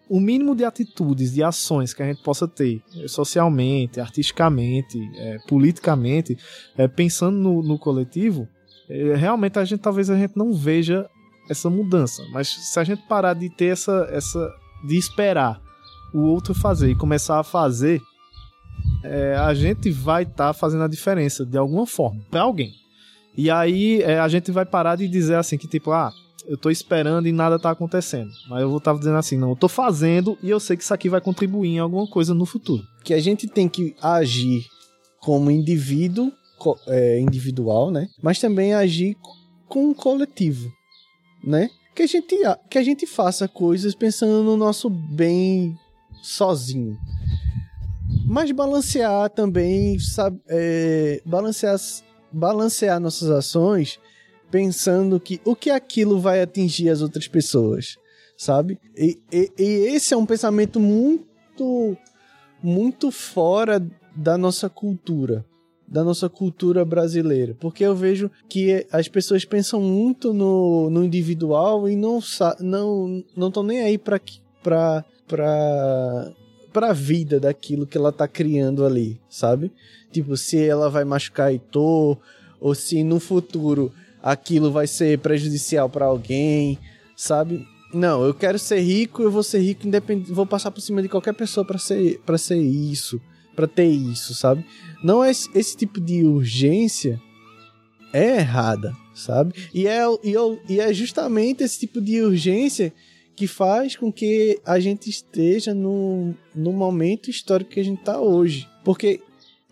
[0.09, 5.39] o mínimo de atitudes, de ações que a gente possa ter, eh, socialmente, artisticamente, eh,
[5.49, 6.37] politicamente,
[6.79, 8.47] eh, pensando no, no coletivo,
[8.89, 11.09] eh, realmente a gente talvez a gente não veja
[11.51, 12.23] essa mudança.
[12.33, 14.49] Mas se a gente parar de ter essa, essa
[14.87, 15.61] de esperar
[16.15, 18.01] o outro fazer e começar a fazer,
[19.45, 22.73] a gente vai estar fazendo a diferença de alguma forma para alguém.
[23.37, 26.13] E aí a gente vai parar de dizer assim que tipo, ah,
[26.47, 28.31] eu tô esperando e nada tá acontecendo.
[28.49, 30.95] Mas eu vou estar dizendo assim, não, eu tô fazendo e eu sei que isso
[30.95, 32.83] aqui vai contribuir em alguma coisa no futuro.
[33.05, 34.65] que a gente tem que agir
[35.21, 36.31] como indivíduo,
[36.89, 38.09] é, individual, né?
[38.23, 39.35] Mas também agir co-
[39.69, 40.71] com o coletivo,
[41.45, 41.69] né?
[41.95, 42.37] Que a gente,
[42.71, 45.75] que a gente faça coisas pensando no nosso bem
[46.23, 46.97] sozinho.
[48.27, 50.41] Mas balancear também, sabe?
[50.49, 51.77] é, balancear,
[52.33, 53.99] balancear nossas ações
[54.51, 57.97] pensando que o que aquilo vai atingir as outras pessoas,
[58.37, 58.79] sabe?
[58.97, 61.97] E, e- e esse é um pensamento muito
[62.63, 65.45] muito fora da nossa cultura,
[65.87, 71.89] da nossa cultura brasileira, porque eu vejo que as pessoas pensam muito no, no individual
[71.89, 72.19] e não
[72.61, 74.21] não não estão nem aí para
[74.63, 76.33] para para
[76.73, 79.73] para a vida daquilo que ela tá criando ali, sabe?
[80.13, 82.19] Tipo, se ela vai machucar Heitor
[82.61, 83.91] ou se no futuro
[84.31, 86.79] aquilo vai ser prejudicial para alguém,
[87.17, 87.65] sabe?
[87.95, 91.09] Não, eu quero ser rico, eu vou ser rico independente, vou passar por cima de
[91.09, 93.21] qualquer pessoa para ser para ser isso,
[93.55, 94.67] para ter isso, sabe?
[95.03, 97.21] Não é esse, esse tipo de urgência
[98.13, 99.55] é errada, sabe?
[99.73, 102.93] E é e, eu- e é justamente esse tipo de urgência
[103.37, 108.19] que faz com que a gente esteja no, no momento histórico que a gente tá
[108.21, 108.67] hoje.
[108.83, 109.21] Porque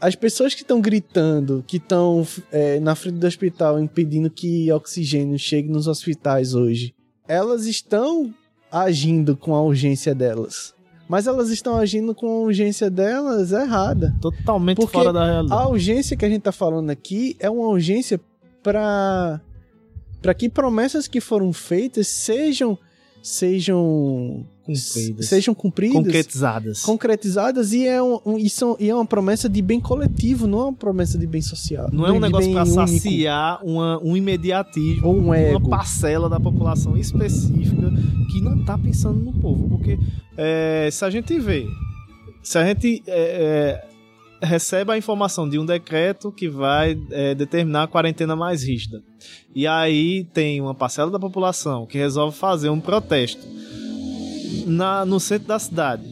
[0.05, 5.39] as pessoas que estão gritando, que estão é, na frente do hospital impedindo que oxigênio
[5.39, 6.95] chegue nos hospitais hoje,
[7.27, 8.31] elas estão
[8.71, 10.75] agindo com a urgência delas.
[11.09, 14.15] Mas elas estão agindo com a urgência delas errada.
[14.21, 15.63] Totalmente Porque fora da realidade.
[15.63, 18.21] A urgência que a gente tá falando aqui é uma urgência
[18.63, 19.41] para
[20.21, 22.79] para que promessas que foram feitas sejam
[23.25, 25.27] sejam Cumpridas.
[25.29, 26.83] sejam cumpridas, Concretizadas.
[26.83, 30.61] concretizadas e é um, um- e são- e é uma promessa de bem coletivo, não
[30.61, 31.89] é uma promessa de bem social.
[31.91, 32.67] Não é um negócio único.
[32.67, 35.69] saciar uma, um imediatismo, Ou um uma ego.
[35.71, 37.91] parcela da população específica
[38.31, 39.69] que não tá pensando no povo.
[39.71, 39.99] Porque
[40.37, 41.67] é, se a gente vê,
[42.43, 43.94] se a gente é, é,
[44.43, 49.03] recebe a informação de um decreto que vai é, determinar a quarentena mais rígida,
[49.55, 53.47] e aí tem uma parcela da população que resolve fazer um protesto
[54.67, 56.05] na, no centro da cidade,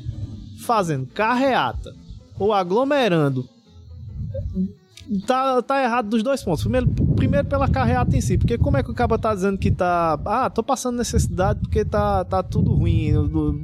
[0.61, 1.95] fazendo carreata
[2.39, 3.49] ou aglomerando
[5.27, 6.63] tá, tá errado dos dois pontos.
[6.63, 6.89] Primeiro,
[7.23, 10.19] primeiro pela carreata em si, porque como é que o cara tá dizendo que tá.
[10.25, 13.13] Ah, tô passando necessidade porque tá, tá tudo ruim,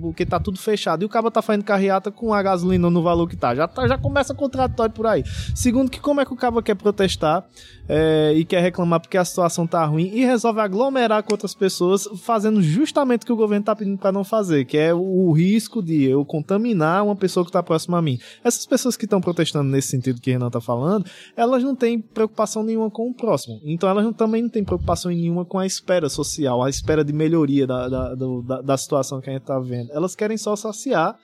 [0.01, 1.03] porque tá tudo fechado.
[1.03, 3.57] E o cara tá fazendo carreata com a gasolina no valor que tá.
[3.57, 5.25] Já, tá, já começa contraditório por aí.
[5.57, 7.44] Segundo, que como é que o cara quer protestar
[7.88, 12.07] é, e quer reclamar porque a situação tá ruim e resolve aglomerar com outras pessoas,
[12.23, 15.33] fazendo justamente o que o governo tá pedindo pra não fazer, que é o, o
[15.33, 18.21] risco de eu contaminar uma pessoa que tá próxima a mim.
[18.44, 21.99] Essas pessoas que estão protestando nesse sentido que o Renan tá falando, elas não têm
[21.99, 23.47] preocupação nenhuma com o próximo.
[23.64, 27.66] Então elas também não têm preocupação nenhuma com a espera social, a espera de melhoria
[27.66, 29.90] da, da, da, da situação que a gente tá vendo.
[29.92, 31.18] Elas querem só saciar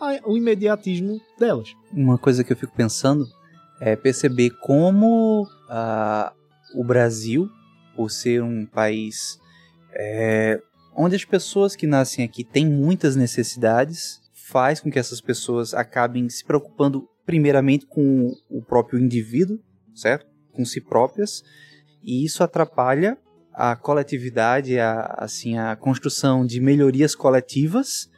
[0.00, 1.68] a- o imediatismo delas.
[1.92, 3.26] Uma coisa que eu fico pensando
[3.80, 5.46] é perceber como
[6.74, 7.48] o Brasil,
[7.96, 9.38] por ser um país
[9.96, 10.60] é,
[10.96, 16.28] onde as pessoas que nascem aqui têm muitas necessidades, faz com que essas pessoas acabem
[16.28, 19.58] se preocupando primeiramente com o próprio indivíduo,
[19.94, 20.26] certo?
[20.54, 21.42] Com si próprias,
[22.02, 23.18] e isso atrapalha
[23.52, 28.10] a coletividade, a, assim, a construção de melhorias coletivas,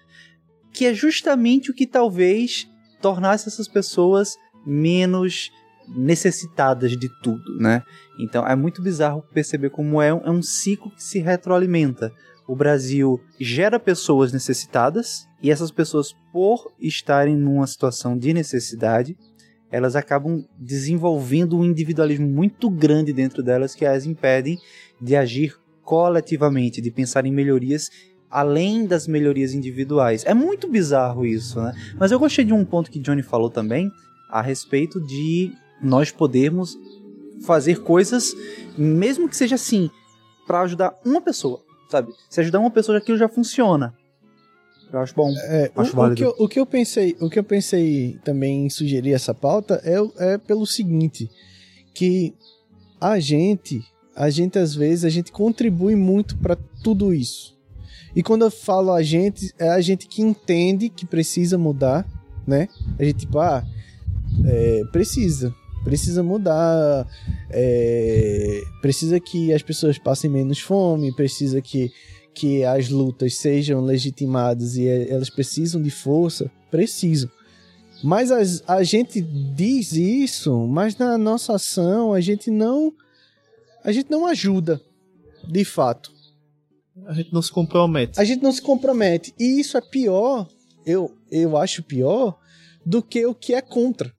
[0.73, 2.69] que é justamente o que talvez
[3.01, 5.51] tornasse essas pessoas menos
[5.89, 7.83] necessitadas de tudo, né?
[8.19, 12.13] Então é muito bizarro perceber como é um, é um ciclo que se retroalimenta.
[12.49, 19.17] O Brasil gera pessoas necessitadas e essas pessoas, por estarem numa situação de necessidade,
[19.71, 24.59] elas acabam desenvolvendo um individualismo muito grande dentro delas que as impedem
[25.01, 27.91] de agir coletivamente, de pensar em melhorias
[28.31, 30.25] além das melhorias individuais.
[30.27, 31.73] É muito bizarro isso, né?
[31.99, 33.91] Mas eu gostei de um ponto que Johnny falou também
[34.29, 36.77] a respeito de nós podermos
[37.45, 38.35] fazer coisas,
[38.77, 39.91] mesmo que seja assim,
[40.47, 42.13] para ajudar uma pessoa, sabe?
[42.29, 43.95] Se ajudar uma pessoa, aquilo já funciona.
[44.97, 45.31] Eu acho bom.
[45.31, 46.17] É, acho o, o, válido.
[46.17, 49.81] que eu, o que eu pensei, o que eu pensei também em sugerir essa pauta
[49.85, 51.31] é, é pelo seguinte,
[51.93, 52.35] que
[52.99, 53.83] a gente,
[54.15, 57.55] a gente às vezes a gente contribui muito para tudo isso.
[58.15, 62.07] E quando eu falo a gente, é a gente que entende que precisa mudar,
[62.47, 62.67] né?
[62.99, 63.63] A gente tipo, ah,
[64.47, 65.55] é, precisa,
[65.85, 67.07] precisa mudar,
[67.51, 71.93] é, precisa que as pessoas passem menos fome, precisa que
[72.37, 77.31] que as lutas sejam legitimadas e elas precisam de força, precisam.
[78.05, 82.93] Mas as, a gente diz isso, mas na nossa ação a gente não
[83.83, 84.83] a gente não ajuda,
[85.49, 86.13] de fato.
[87.07, 88.21] A gente não se compromete.
[88.21, 89.33] A gente não se compromete.
[89.39, 90.47] E isso é pior,
[90.85, 92.39] eu, eu acho pior,
[92.85, 94.13] do que o que é contra.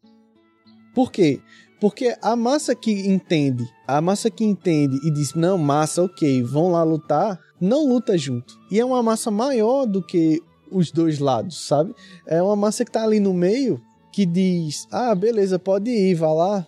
[0.95, 1.39] Por quê?
[1.79, 6.71] Porque a massa que entende, a massa que entende e diz, não, massa, ok, vão
[6.71, 8.57] lá lutar, não luta junto.
[8.71, 10.41] E é uma massa maior do que
[10.71, 11.93] os dois lados, sabe?
[12.25, 16.33] É uma massa que tá ali no meio que diz, ah, beleza, pode ir, vá
[16.33, 16.67] lá.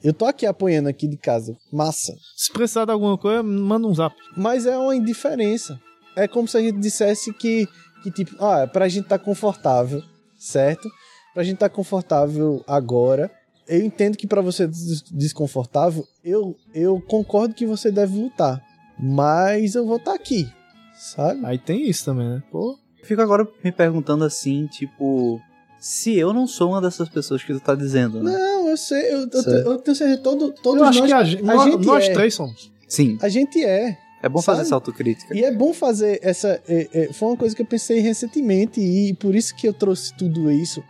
[0.00, 1.56] Eu tô aqui apoiando aqui de casa.
[1.72, 2.14] Massa.
[2.36, 4.14] Se precisar de alguma coisa, manda um zap.
[4.36, 5.80] Mas é uma indiferença.
[6.14, 7.66] É como se a gente dissesse que,
[8.02, 10.02] que tipo, ah, pra gente tá confortável,
[10.38, 10.88] certo?
[11.32, 13.28] Pra gente tá confortável agora.
[13.66, 18.62] Eu entendo que para você des desconfortável, eu, eu concordo que você deve lutar.
[18.98, 20.48] Mas eu vou estar tá aqui,
[20.96, 21.40] sabe?
[21.44, 22.42] Aí tem isso também, né?
[22.50, 22.78] Pô.
[23.02, 25.40] Fico agora me perguntando assim, tipo,
[25.78, 28.32] se eu não sou uma dessas pessoas que tu tá dizendo, né?
[28.32, 31.24] Não, eu sei, eu, eu, eu tenho certeza, todo, todos Eu acho nós, que a,
[31.24, 32.12] gente- a nós, gente nós é.
[32.12, 32.72] três somos.
[32.88, 33.98] Sim, a gente é.
[34.22, 34.56] é bom Sabe?
[34.56, 35.36] fazer essa autocrítica.
[35.36, 36.62] E é bom fazer essa.
[36.66, 40.14] é, é, foi uma coisa que eu pensei recentemente e por isso que eu trouxe
[40.14, 40.82] tudo isso.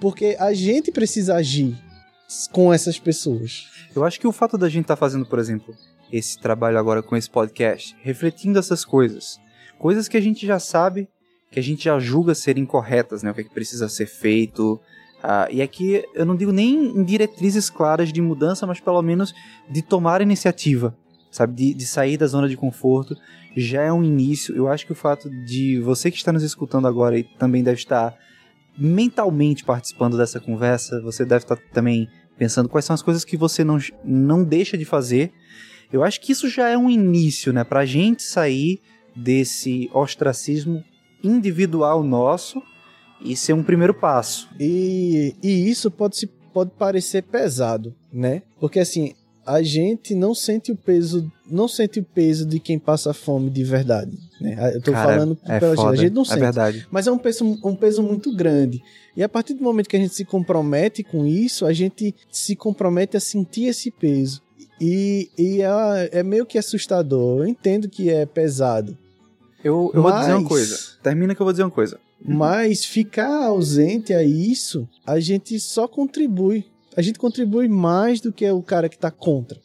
[0.00, 1.76] Porque a gente precisa agir
[2.50, 3.66] com essas pessoas.
[3.94, 5.74] Eu acho que o fato da gente estar fazendo, por exemplo,
[6.12, 9.40] esse trabalho agora com esse podcast, refletindo essas coisas,
[9.78, 11.08] coisas que a gente já sabe,
[11.50, 13.30] que a gente já julga serem corretas, né?
[13.30, 14.80] O que, é que precisa ser feito.
[15.22, 19.34] ah, e aqui eu não digo nem em diretrizes claras de mudança, mas pelo menos
[19.70, 20.96] de tomar iniciativa,
[21.30, 21.54] sabe?
[21.54, 23.16] De, de sair da zona de conforto.
[23.54, 24.56] Já é um início.
[24.56, 27.78] Eu acho que o fato de você que está nos escutando agora e também deve
[27.78, 28.16] estar
[28.78, 33.62] mentalmente participando dessa conversa, você deve estar também pensando quais são as coisas que você
[33.62, 35.32] não, não deixa de fazer.
[35.92, 37.64] Eu acho que isso já é um início, né?
[37.64, 38.80] Pra gente sair
[39.14, 40.82] desse ostracismo
[41.22, 42.62] individual nosso
[43.20, 44.48] e ser um primeiro passo.
[44.58, 48.42] E, e isso pode, se, pode parecer pesado, né?
[48.58, 49.14] Porque assim,
[49.46, 53.64] a gente não sente o peso, não sente o peso de quem passa fome de
[53.64, 54.18] verdade.
[54.40, 54.72] Né?
[54.74, 56.40] Eu tô Cara, falando é pela gente, a gente não é sente.
[56.40, 56.86] verdade.
[56.90, 58.82] Mas é um peso, um peso muito grande.
[59.16, 62.56] E a partir do momento que a gente se compromete com isso, a gente se
[62.56, 64.42] compromete a sentir esse peso.
[64.84, 67.42] E, e é, é meio que assustador.
[67.42, 68.98] Eu entendo que é pesado.
[69.62, 70.78] Eu, eu vou dizer uma Mas- coisa.
[71.00, 72.00] Termina que eu vou dizer uma coisa.
[72.24, 76.64] Mas ficar ausente a isso, a gente só contribui.
[76.96, 79.60] A gente contribui mais do que o cara que tá contra,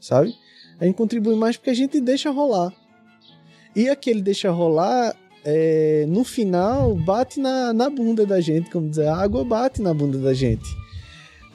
[0.00, 0.34] sabe?
[0.80, 2.72] A gente contribui mais porque a gente deixa rolar.
[3.74, 9.06] E aquele deixa rolar, é, no final, bate na, na bunda da gente, como dizer,
[9.06, 10.66] a água bate na bunda da gente.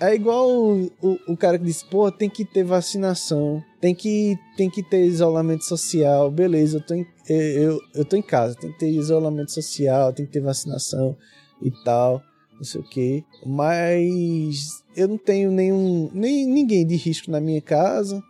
[0.02, 4.36] É igual o, o, o cara que diz, pô, tem que ter vacinação, tem que,
[4.58, 8.72] tem que ter isolamento social, beleza, eu tô, em, eu, eu tô em casa, tem
[8.72, 11.16] que ter isolamento social, tem que ter vacinação
[11.62, 12.20] e tal,
[12.56, 13.24] não sei o que.
[13.46, 18.24] Mas eu não tenho nenhum, nem ninguém de risco na minha casa.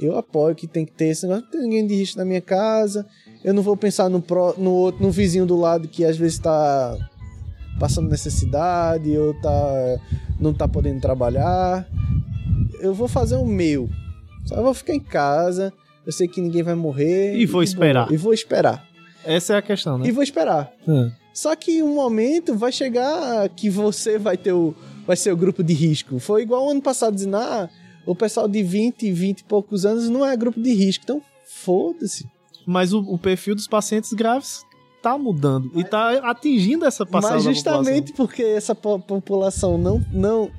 [0.00, 2.40] Eu apoio que tem que ter esse negócio, não tem ninguém de risco na minha
[2.40, 3.06] casa.
[3.44, 6.38] Eu não vou pensar no, pró, no outro, no vizinho do lado que às vezes
[6.38, 6.96] tá
[7.78, 10.00] passando necessidade ou tá
[10.38, 11.86] não tá podendo trabalhar.
[12.80, 13.88] Eu vou fazer o meu.
[14.46, 15.72] Só vou ficar em casa.
[16.06, 17.36] Eu sei que ninguém vai morrer.
[17.36, 18.10] E vou esperar.
[18.10, 18.86] E vou esperar.
[19.24, 20.08] Essa é a questão, né?
[20.08, 20.72] E vou esperar.
[20.88, 21.10] É.
[21.34, 24.74] Só que um momento vai chegar que você vai ter o
[25.06, 26.18] vai ser o grupo de risco.
[26.18, 27.70] Foi igual ano passado dizendo, ah,
[28.04, 31.02] o pessoal de 20, 20 e poucos anos não é grupo de risco.
[31.04, 32.26] Então, foda-se.
[32.66, 34.66] Mas o, o perfil dos pacientes graves
[35.02, 40.50] tá mudando e tá atingindo essa parcela Mas justamente porque essa po- população não não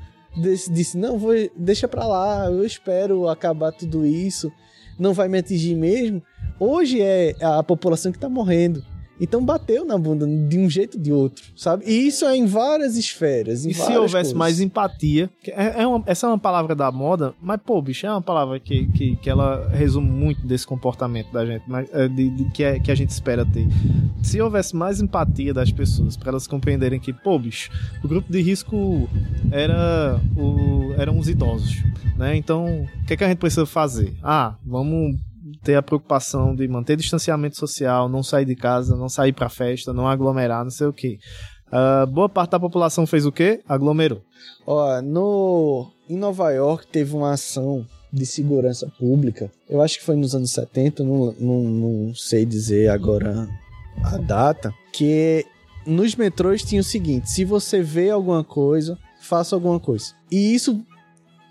[0.71, 4.51] disse, não vou deixa pra lá, eu espero acabar tudo isso,
[4.97, 6.21] não vai me atingir mesmo.
[6.59, 8.83] Hoje é a população que tá morrendo.
[9.19, 11.83] Então bateu na bunda de um jeito ou de outro, sabe?
[11.85, 13.65] E isso é em várias esferas.
[13.65, 14.33] Em E se houvesse coisas.
[14.33, 18.11] mais empatia, é, é uma- essa é uma palavra da moda, mas pô, bicho, é
[18.11, 22.29] uma palavra que, que, que ela resume muito desse comportamento da gente, mas, é, de,
[22.29, 23.67] de- que, é, que a gente espera ter.
[24.23, 27.69] Se houvesse mais empatia das pessoas, para elas compreenderem que, pô, bicho,
[28.03, 29.09] o grupo de risco
[29.51, 31.83] era o, eram os idosos,
[32.17, 32.35] né?
[32.35, 34.13] Então, o que, é que a gente precisa fazer?
[34.23, 35.17] Ah, vamos
[35.63, 39.93] ter a preocupação de manter distanciamento social, não sair de casa, não sair pra festa,
[39.93, 41.19] não aglomerar, não sei o quê.
[41.71, 43.61] Ah, boa parte da população fez o quê?
[43.67, 44.21] Aglomerou.
[44.65, 49.51] Ó, no em Nova York teve uma ação de segurança pública.
[49.69, 53.47] Eu acho que foi nos anos 70, não, não, não sei dizer agora
[54.03, 55.45] a data, que
[55.85, 60.13] nos metrôs tinha o seguinte: se você vê alguma coisa, faça alguma coisa.
[60.31, 60.83] E isso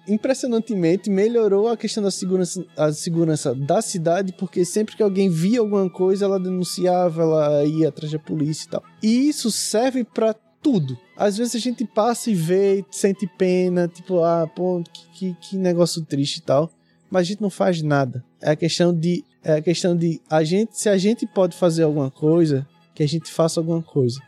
[0.09, 5.61] impressionantemente melhorou a questão da segurança, a segurança da cidade, porque sempre que alguém via
[5.61, 8.82] alguma coisa, ela denunciava, ela ia atrás da polícia e tal.
[9.02, 10.98] E isso serve pra tudo.
[11.16, 15.56] Às vezes a gente passa e vê, sente pena, tipo, ah, pô, que, que, que
[15.56, 16.70] negócio triste e tal.
[17.11, 18.24] Mas a gente não faz nada.
[18.40, 19.24] É a questão de.
[19.42, 20.20] É a questão de.
[20.28, 24.20] A gente, se a gente pode fazer alguma coisa, que a gente faça alguma coisa.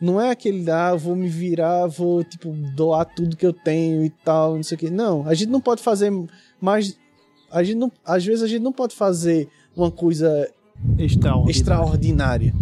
[0.00, 4.10] Não é aquele, ah, vou me virar, vou, tipo, doar tudo que eu tenho e
[4.10, 4.90] tal, não sei o quê.
[4.90, 6.12] Não, a gente não pode fazer
[6.60, 6.96] mais.
[7.50, 10.48] A gente não, às vezes a gente não pode fazer uma coisa
[10.98, 11.50] Extraordinário.
[11.50, 12.54] extraordinária.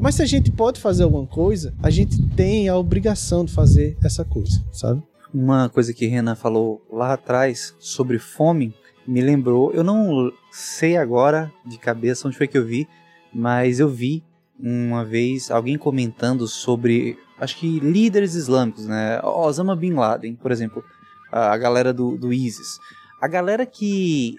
[0.00, 3.96] Mas se a gente pode fazer alguma coisa, a gente tem a obrigação de fazer
[4.04, 5.02] essa coisa, sabe?
[5.32, 8.74] Uma coisa que Renan falou lá atrás sobre fome
[9.06, 9.72] me lembrou.
[9.72, 12.86] Eu não sei agora de cabeça onde foi que eu vi,
[13.32, 14.22] mas eu vi
[14.58, 19.20] uma vez alguém comentando sobre, acho que líderes islâmicos, né?
[19.22, 20.82] Osama Bin Laden, por exemplo,
[21.30, 22.78] a galera do, do ISIS.
[23.20, 24.36] A galera que,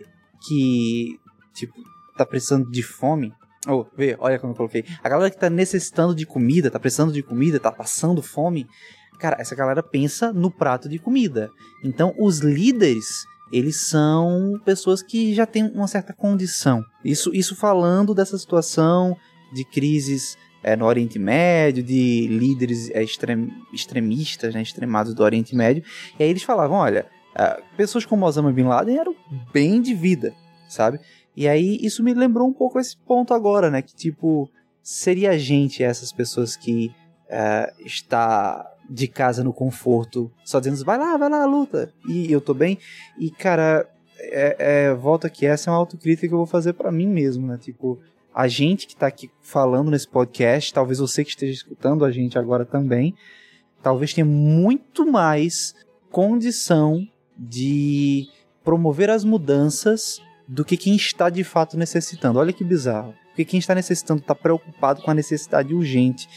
[0.47, 1.19] que,
[1.53, 1.75] tipo,
[2.17, 3.33] tá precisando de fome.
[3.67, 4.85] Oh, vê, olha como eu coloquei.
[5.03, 8.67] A galera que tá necessitando de comida, tá precisando de comida, tá passando fome.
[9.19, 11.49] Cara, essa galera pensa no prato de comida.
[11.83, 16.83] Então, os líderes, eles são pessoas que já têm uma certa condição.
[17.03, 19.17] Isso, isso falando dessa situação
[19.51, 25.55] de crises é, no Oriente Médio, de líderes é, extrem, extremistas, né, extremados do Oriente
[25.55, 25.83] Médio.
[26.19, 29.15] E aí eles falavam, olha, ah, pessoas como Osama Bin Laden eram
[29.53, 30.33] bem de vida,
[30.67, 30.99] sabe?
[31.35, 33.81] E aí isso me lembrou um pouco esse ponto agora, né?
[33.81, 34.49] Que tipo,
[34.81, 36.91] seria a gente essas pessoas que
[37.29, 42.39] ah, está de casa no conforto, só dizendo, vai lá, vai lá, luta, e eu
[42.39, 42.79] tô bem.
[43.19, 43.87] E, cara,
[44.19, 47.45] é, é, volta que essa é uma autocrítica que eu vou fazer pra mim mesmo,
[47.47, 47.57] né?
[47.57, 47.99] Tipo,
[48.37, 52.37] a gente que tá aqui falando nesse podcast, talvez você que esteja escutando a gente
[52.37, 53.15] agora também,
[53.81, 55.73] talvez tenha muito mais
[56.11, 57.03] condição
[57.35, 58.27] de
[58.63, 62.37] promover as mudanças do que quem está de fato necessitando.
[62.37, 63.15] Olha que bizarro.
[63.29, 66.29] Porque quem está necessitando está preocupado com a necessidade urgente,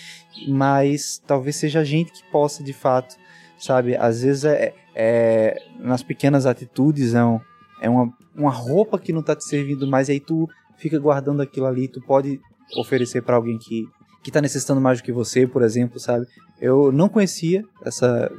[0.48, 3.14] mas talvez seja a gente que possa de fato,
[3.58, 3.94] sabe?
[3.94, 7.40] Às vezes é, é nas pequenas atitudes, é, um,
[7.78, 10.48] é uma, uma roupa que não está te servindo mais, aí tu
[10.80, 12.40] fica guardando aquilo ali, tu pode
[12.76, 13.86] oferecer para alguém que
[14.22, 16.26] que está necessitando mais do que você, por exemplo, sabe?
[16.60, 18.30] Eu não conhecia essa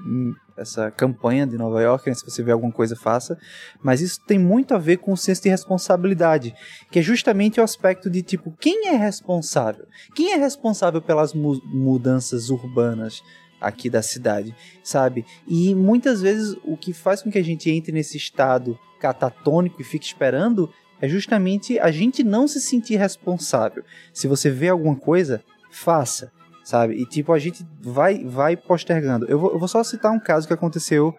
[0.55, 2.13] essa campanha de Nova York, né?
[2.13, 3.37] se você vê alguma coisa, faça.
[3.81, 6.53] Mas isso tem muito a ver com o senso de responsabilidade,
[6.91, 9.87] que é justamente o aspecto de tipo, quem é responsável?
[10.13, 13.23] Quem é responsável pelas mu mudanças urbanas
[13.59, 15.25] aqui da cidade, sabe?
[15.47, 19.85] E muitas vezes o que faz com que a gente entre nesse estado catatônico e
[19.85, 20.69] fique esperando
[21.01, 23.83] é justamente a gente não se sentir responsável.
[24.13, 26.31] Se você vê alguma coisa, faça
[26.63, 26.95] sabe?
[26.95, 29.25] E tipo, a gente vai vai postergando.
[29.25, 31.13] Eu vou, eu vou só citar um caso que aconteceu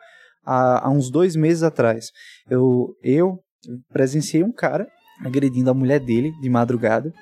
[0.45, 2.11] há, há, uns dois meses atrás.
[2.49, 3.39] Eu, eu
[3.93, 4.89] presenciei um cara
[5.21, 7.13] agredindo a mulher dele de madrugada.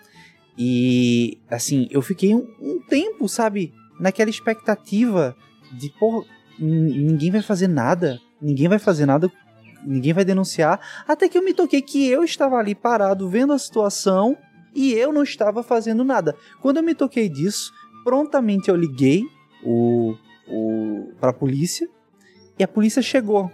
[0.57, 3.73] E, assim, eu fiquei um, um tempo, sabe?
[3.99, 5.35] Naquela expectativa
[5.73, 6.25] de, pô,
[6.59, 8.19] ninguém vai fazer nada.
[8.41, 9.31] Ninguém vai fazer nada.
[9.85, 10.81] Ninguém vai denunciar.
[11.07, 14.37] Até que eu me toquei que eu estava ali parado vendo a situação
[14.75, 16.37] e eu não estava fazendo nada.
[16.61, 17.73] Quando eu me toquei disso,
[18.05, 19.25] prontamente eu liguei
[19.65, 20.15] o,
[20.49, 21.89] o, para a polícia
[22.59, 23.51] e a polícia chegou.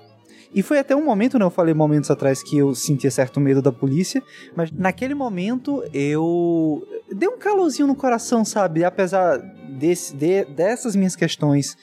[0.55, 1.45] E foi até um momento, né?
[1.45, 4.22] Eu falei momentos atrás que eu sentia certo medo da polícia,
[4.55, 8.85] mas naquele momento eu dei um calorzinho no coração, sabe?
[8.85, 9.37] Apesar
[9.79, 11.77] desse, de, dessas minhas questões,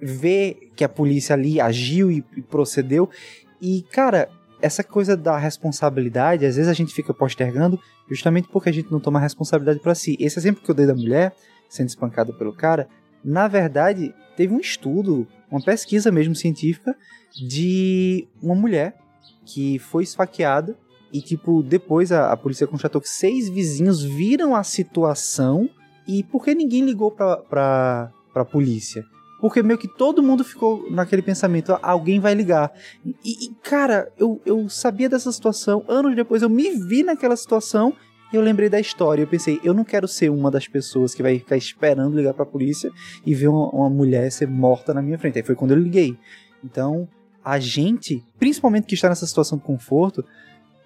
[0.00, 3.08] ver que a polícia ali agiu e, e procedeu.
[3.64, 4.28] E, cara,
[4.60, 9.00] essa coisa da responsabilidade, às vezes a gente fica postergando justamente porque a gente não
[9.00, 10.18] toma responsabilidade para si.
[10.20, 11.34] Esse exemplo que eu dei da mulher
[11.66, 12.86] sendo espancada pelo cara,
[13.24, 16.94] na verdade, teve um estudo, uma pesquisa mesmo científica
[17.34, 18.98] de uma mulher
[19.46, 20.76] que foi esfaqueada
[21.10, 25.70] e, tipo, depois a, a polícia constatou que seis vizinhos viram a situação
[26.06, 29.06] E por que ninguém ligou pra, pra, pra polícia?
[29.44, 32.72] Porque meio que todo mundo ficou naquele pensamento, "Ah, alguém vai ligar.
[33.22, 37.92] E, e, cara, eu, eu sabia dessa situação, anos depois eu me vi naquela situação
[38.32, 39.22] eu lembrei da história.
[39.22, 42.46] Eu pensei, eu não quero ser uma das pessoas que vai ficar esperando ligar pra
[42.46, 42.90] polícia
[43.24, 45.36] e ver uma, uma mulher ser morta na minha frente.
[45.36, 46.18] Aí foi quando eu liguei.
[46.64, 47.06] Então,
[47.44, 50.24] a gente, principalmente que está nessa situação de conforto,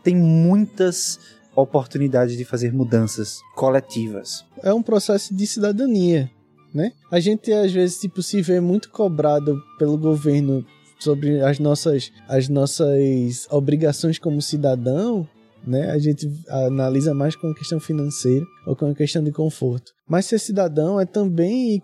[0.02, 1.20] tem muitas
[1.54, 4.44] oportunidades de fazer mudanças coletivas.
[4.64, 6.28] É um processo de cidadania,
[6.72, 6.92] né?
[7.10, 10.64] A gente às vezes tipo se vê muito cobrado pelo governo
[10.98, 15.28] sobre as nossas as nossas obrigações como cidadão,
[15.66, 15.90] né?
[15.90, 19.92] A gente analisa mais com a questão financeira ou com a questão de conforto.
[20.06, 21.80] Mas ser cidadão é também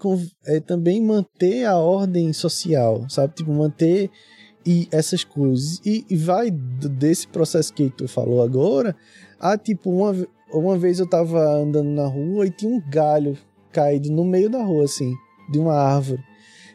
[0.46, 3.34] é também manter a ordem social, sabe?
[3.34, 4.10] Tipo manter
[4.66, 5.80] e essas coisas.
[5.84, 8.96] E, e vai desse processo que tu falou agora,
[9.38, 13.36] a tipo, uma, uma vez eu tava andando na rua e tinha um galho
[13.74, 15.14] caído no meio da rua, assim,
[15.50, 16.22] de uma árvore.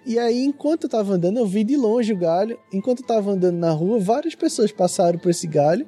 [0.06, 2.58] E aí, enquanto eu tava andando, eu vi de longe o galho.
[2.74, 5.88] Enquanto eu tava andando na rua, várias pessoas passaram por esse galho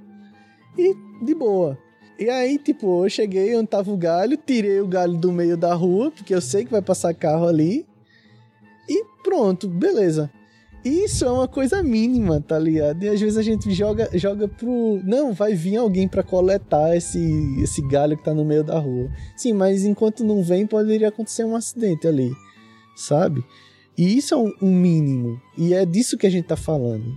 [0.78, 1.78] e de boa.
[2.20, 5.74] E aí, tipo, eu cheguei onde tava o galho, tirei o galho do meio da
[5.74, 7.86] rua, porque eu sei que vai passar carro ali.
[8.88, 10.32] E pronto, beleza.
[10.84, 13.04] Isso é uma coisa mínima, tá ligado?
[13.04, 15.00] E às vezes a gente joga, joga pro.
[15.04, 17.20] Não, vai vir alguém para coletar esse,
[17.62, 19.10] esse galho que tá no meio da rua.
[19.36, 22.32] Sim, mas enquanto não vem, poderia acontecer um acidente ali,
[22.96, 23.44] sabe?
[23.96, 25.40] E isso é um, um mínimo.
[25.56, 27.16] E é disso que a gente tá falando.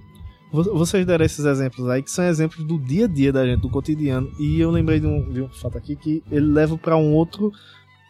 [0.52, 3.70] Vocês deram esses exemplos aí, que são exemplos do dia a dia da gente, do
[3.70, 4.30] cotidiano.
[4.38, 7.50] E eu lembrei de um, de um fato aqui que ele leva para um outro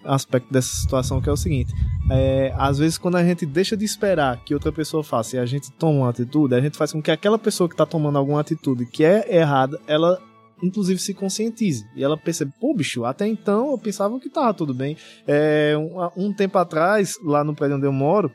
[0.04, 1.72] aspecto dessa situação, que é o seguinte:
[2.10, 5.46] é, às vezes, quando a gente deixa de esperar que outra pessoa faça e a
[5.46, 8.40] gente toma uma atitude, a gente faz com que aquela pessoa que está tomando alguma
[8.40, 10.20] atitude que é errada, ela
[10.62, 11.86] inclusive se conscientize.
[11.94, 14.96] E ela percebe, pô, bicho, até então eu pensava que tava tudo bem.
[15.26, 18.30] É, um, um tempo atrás, lá no prédio onde eu moro,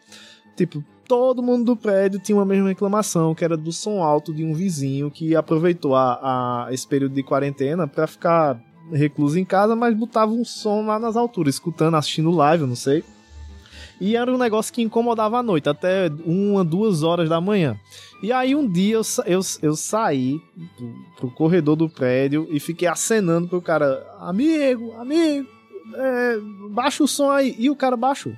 [0.56, 4.44] tipo, todo mundo do prédio tinha uma mesma reclamação, que era do som alto de
[4.44, 8.62] um vizinho que aproveitou a, a esse período de quarentena para ficar
[8.92, 12.76] recluso em casa, mas botava um som lá nas alturas, escutando, assistindo live, eu não
[12.76, 13.04] sei.
[14.00, 17.78] E era um negócio que incomodava à noite, até uma, duas horas da manhã.
[18.24, 20.40] E aí um dia eu, eu, eu saí
[20.78, 25.48] pro, pro corredor do prédio e fiquei acenando pro cara, amigo, amigo,
[25.96, 26.38] é,
[26.72, 27.56] baixa o som aí.
[27.58, 28.34] E o cara baixou.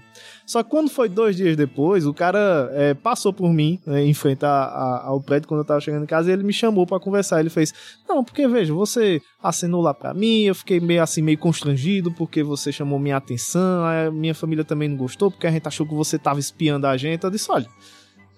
[0.52, 4.14] Só que quando foi dois dias depois, o cara é, passou por mim né, em
[4.14, 6.86] frente a, a, ao prédio quando eu tava chegando em casa e ele me chamou
[6.86, 7.40] para conversar.
[7.40, 7.74] Ele fez:
[8.06, 12.44] Não, porque veja, você acenou lá pra mim, eu fiquei meio assim, meio constrangido porque
[12.44, 15.94] você chamou minha atenção, a minha família também não gostou porque a gente achou que
[15.94, 17.24] você tava espiando a gente.
[17.24, 17.68] Eu disse: Olha.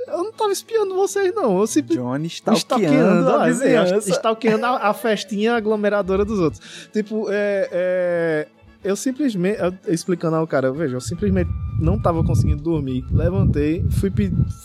[0.06, 1.58] Eu não tava espiando vocês, não.
[1.58, 2.04] Eu simplesmente.
[2.04, 4.10] Johnny stalkeando a vizinhança.
[4.12, 6.90] Stalkeando a, a festinha aglomeradora dos outros.
[6.92, 8.48] Tipo, é, é
[8.84, 11.50] eu simplesmente, eu, explicando ao cara, veja, eu simplesmente
[11.84, 13.04] não tava conseguindo dormir.
[13.12, 14.12] Levantei, fui,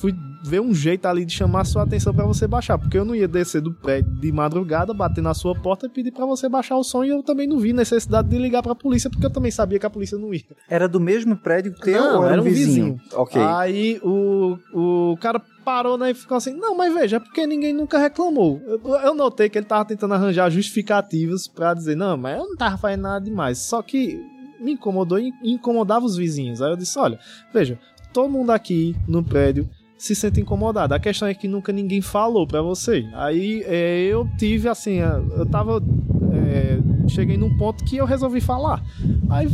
[0.01, 3.15] fui ver um jeito ali de chamar sua atenção para você baixar, porque eu não
[3.15, 6.77] ia descer do prédio de madrugada, bater na sua porta e pedir para você baixar
[6.77, 9.31] o som e eu também não vi necessidade de ligar para a polícia, porque eu
[9.31, 10.45] também sabia que a polícia não ia.
[10.69, 12.95] Era do mesmo prédio teu não, ou era, era um vizinho?
[12.95, 13.01] vizinho?
[13.15, 13.43] Ok.
[13.43, 17.75] Aí o, o cara parou, né, e ficou assim, não, mas veja, é porque ninguém
[17.75, 18.61] nunca reclamou.
[18.67, 22.57] Eu, eu notei que ele tava tentando arranjar justificativas para dizer, não, mas eu não
[22.57, 23.59] tava fazendo nada demais.
[23.59, 24.19] Só que
[24.61, 26.61] me incomodou e incomodava os vizinhos.
[26.63, 27.19] Aí eu disse, olha,
[27.53, 27.79] veja,
[28.13, 30.95] todo mundo aqui no prédio se sente incomodado.
[30.95, 33.07] A questão é que nunca ninguém falou para você.
[33.15, 35.83] Aí é, eu tive assim, eu tava.
[36.33, 36.79] É,
[37.09, 38.83] cheguei num ponto que eu resolvi falar.
[39.29, 39.49] Aí,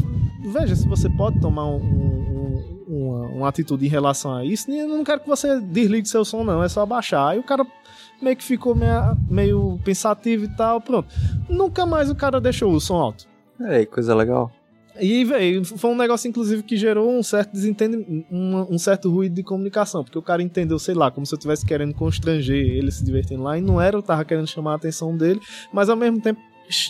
[0.52, 4.86] veja, se você pode tomar um, um, uma, uma, atitude em relação a isso, eu
[4.86, 7.28] não quero que você desligue seu som, não, é só baixar.
[7.28, 7.66] Aí o cara
[8.20, 11.08] meio que ficou meio, meio pensativo e tal, pronto.
[11.48, 13.26] Nunca mais o cara deixou o som alto.
[13.60, 14.50] É, coisa legal.
[15.00, 19.34] E, velho, foi um negócio, inclusive, que gerou um certo desentendimento, um, um, certo ruído
[19.34, 22.90] de comunicação, porque o cara entendeu, sei lá, como se eu estivesse querendo constranger ele
[22.90, 25.40] se divertindo lá, e não era, eu tava querendo chamar a atenção dele,
[25.72, 26.40] mas ao mesmo tempo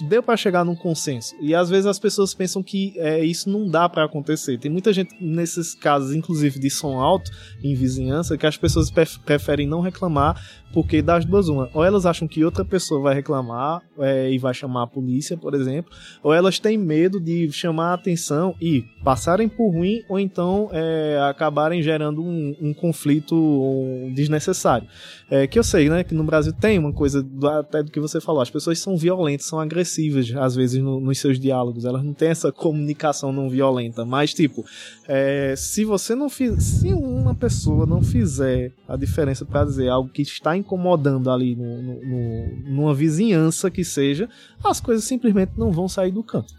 [0.08, 1.34] deu para chegar num consenso.
[1.40, 4.58] E às vezes as pessoas pensam que é, isso não dá para acontecer.
[4.58, 7.30] Tem muita gente nesses casos, inclusive de som alto
[7.62, 8.90] em vizinhança, que as pessoas
[9.24, 10.40] preferem não reclamar
[10.74, 14.52] porque das duas uma, ou elas acham que outra pessoa vai reclamar é, e vai
[14.52, 19.48] chamar a polícia, por exemplo, ou elas têm medo de chamar a atenção e passarem
[19.48, 24.88] por ruim, ou então é, acabarem gerando um, um conflito desnecessário.
[25.30, 28.00] É, que eu sei, né, que no Brasil tem uma coisa do, até do que
[28.00, 32.02] você falou, as pessoas são violentas, são agressivas às vezes no, nos seus diálogos, elas
[32.02, 34.64] não têm essa comunicação não violenta, mas tipo,
[35.06, 40.08] é, se você não fizer, se uma pessoa não fizer a diferença para dizer algo
[40.08, 44.28] que está incomodando ali no, no, no, numa vizinhança que seja,
[44.64, 46.54] as coisas simplesmente não vão sair do canto.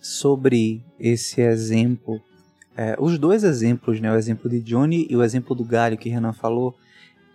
[0.00, 2.20] sobre esse exemplo,
[2.76, 6.08] é, os dois exemplos, né, o exemplo de Johnny e o exemplo do galho que
[6.08, 6.74] Renan falou,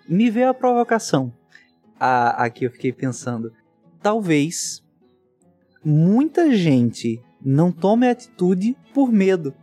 [0.07, 1.31] me veio a provocação.
[1.99, 3.53] A, aqui eu fiquei pensando,
[4.01, 4.81] talvez
[5.83, 9.53] muita gente não tome atitude por medo.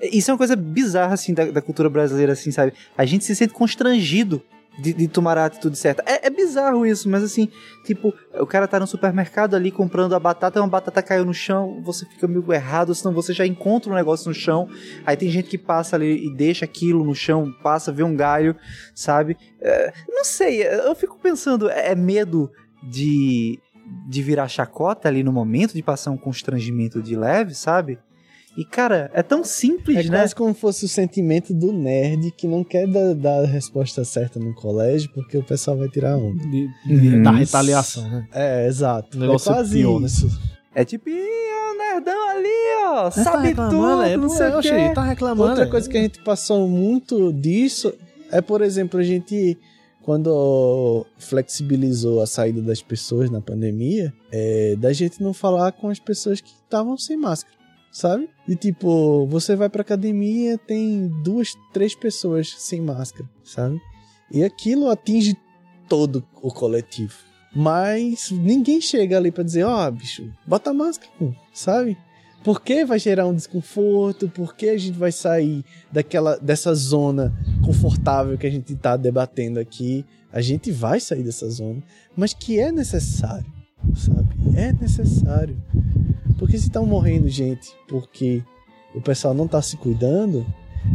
[0.00, 2.72] Isso é uma coisa bizarra, assim, da, da cultura brasileira, assim, sabe?
[2.96, 4.42] A gente se sente constrangido
[4.80, 6.02] de, de, tomar a atitude certa.
[6.06, 7.48] É, é, bizarro isso, mas assim,
[7.84, 11.80] tipo, o cara tá no supermercado ali comprando a batata, uma batata caiu no chão,
[11.82, 14.68] você fica meio errado, senão você já encontra um negócio no chão.
[15.04, 18.56] Aí tem gente que passa ali e deixa aquilo no chão, passa, vê um galho,
[18.94, 19.36] sabe?
[19.60, 22.50] É, não sei, eu fico pensando, é, é medo
[22.82, 23.58] de,
[24.08, 27.98] de virar chacota ali no momento, de passar um constrangimento de leve, sabe?
[28.56, 30.16] E, cara, é tão simples, é né?
[30.16, 34.04] É quase como fosse o sentimento do nerd que não quer dar, dar, a resposta
[34.04, 36.42] certa no colégio porque o pessoal vai tirar onda.
[36.46, 38.26] De, de, da retaliação, né?
[38.32, 39.16] É, exato.
[39.16, 40.06] O negócio é quase pior, né?
[40.06, 40.40] isso.
[40.74, 42.48] É tipo, o nerdão ali,
[42.86, 44.92] ó, sabe tá tudo, é, não sei o quê.
[44.94, 45.50] tá reclamando.
[45.50, 45.68] Outra é.
[45.68, 47.92] coisa que a gente passou muito disso
[48.30, 49.58] é, por exemplo, a gente
[50.02, 55.98] quando flexibilizou a saída das pessoas na pandemia, é, da gente não falar com as
[55.98, 57.54] pessoas que estavam sem máscara,
[57.90, 58.28] sabe?
[58.48, 63.80] E tipo, você vai pra academia, tem duas, três pessoas sem máscara, sabe?
[64.30, 65.36] E aquilo atinge
[65.88, 67.14] todo o coletivo.
[67.54, 71.98] Mas ninguém chega ali pra dizer, ó, oh, bicho, bota máscara, pô", sabe?
[72.44, 78.46] Porque vai gerar um desconforto, porque a gente vai sair daquela dessa zona confortável que
[78.46, 80.06] a gente tá debatendo aqui.
[80.32, 81.82] A gente vai sair dessa zona,
[82.16, 83.44] mas que é necessário,
[83.94, 84.28] sabe?
[84.56, 85.60] É necessário.
[86.40, 88.42] Porque se estão morrendo gente porque
[88.94, 90.46] o pessoal não tá se cuidando,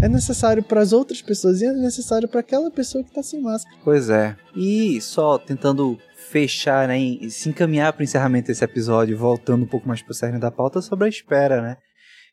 [0.01, 3.39] é necessário para as outras pessoas e é necessário para aquela pessoa que tá sem
[3.43, 3.77] máscara.
[3.83, 4.35] Pois é.
[4.55, 6.97] E só tentando fechar, né,
[7.29, 10.81] se encaminhar para o encerramento desse episódio, voltando um pouco mais pro cerne da pauta
[10.81, 11.77] sobre a espera, né?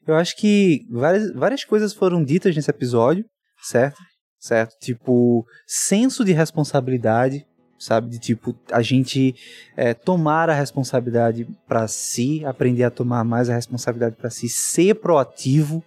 [0.07, 3.27] Eu acho que várias, várias coisas foram ditas nesse episódio,
[3.63, 3.99] certo?
[4.41, 4.75] Certo?
[4.81, 7.45] Tipo, senso de responsabilidade,
[7.83, 8.09] sabe?
[8.09, 9.35] De tipo, a gente
[9.77, 14.95] é, tomar a responsabilidade para si, aprender a tomar mais a responsabilidade para si, ser
[14.95, 15.83] proativo,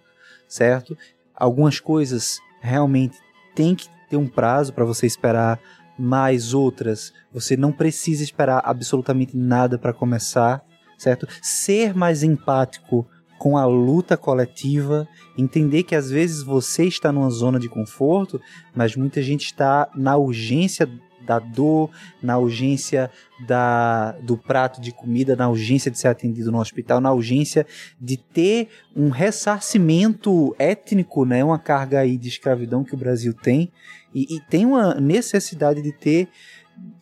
[0.46, 0.96] certo?
[1.34, 3.16] Algumas coisas realmente
[3.54, 5.58] tem que ter um prazo para você esperar,
[5.98, 10.62] mais outras você não precisa esperar absolutamente nada para começar,
[10.98, 11.26] certo?
[11.40, 13.06] Ser mais empático
[13.38, 18.40] com a luta coletiva, entender que às vezes você está numa zona de conforto,
[18.74, 20.88] mas muita gente está na urgência
[21.26, 21.90] da dor,
[22.22, 23.10] na urgência
[23.46, 27.66] da, do prato de comida, na urgência de ser atendido no hospital, na urgência
[28.00, 33.70] de ter um ressarcimento étnico, né, uma carga aí de escravidão que o Brasil tem,
[34.14, 36.28] e, e tem uma necessidade de ter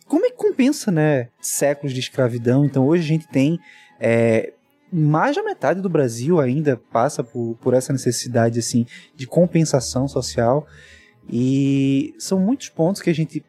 [0.07, 2.65] como é que compensa, né, séculos de escravidão?
[2.65, 3.59] Então hoje a gente tem
[3.99, 4.53] é,
[4.91, 10.65] mais da metade do Brasil ainda passa por, por essa necessidade assim de compensação social.
[11.29, 13.43] E são muitos pontos que a gente